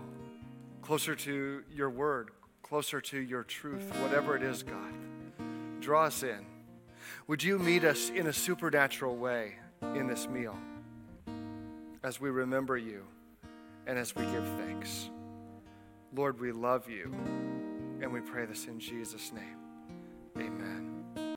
closer 0.85 1.15
to 1.15 1.63
your 1.73 1.89
word, 1.89 2.29
closer 2.61 3.01
to 3.01 3.17
your 3.17 3.41
truth, 3.41 3.91
whatever 4.01 4.35
it 4.35 4.43
is, 4.43 4.61
God. 4.61 4.93
Draw 5.81 6.05
us 6.05 6.21
in. 6.21 6.45
Would 7.25 7.43
you 7.43 7.57
meet 7.57 7.83
us 7.83 8.11
in 8.11 8.27
a 8.27 8.33
supernatural 8.33 9.17
way 9.17 9.55
in 9.95 10.05
this 10.05 10.29
meal 10.29 10.55
as 12.03 12.21
we 12.21 12.29
remember 12.29 12.77
you 12.77 13.03
and 13.87 13.97
as 13.97 14.15
we 14.15 14.25
give 14.25 14.45
thanks? 14.59 15.09
Lord, 16.13 16.39
we 16.39 16.51
love 16.51 16.87
you 16.87 17.11
and 17.99 18.13
we 18.13 18.21
pray 18.21 18.45
this 18.45 18.67
in 18.67 18.79
Jesus' 18.79 19.33
name. 19.33 19.64
Amen. 20.37 20.94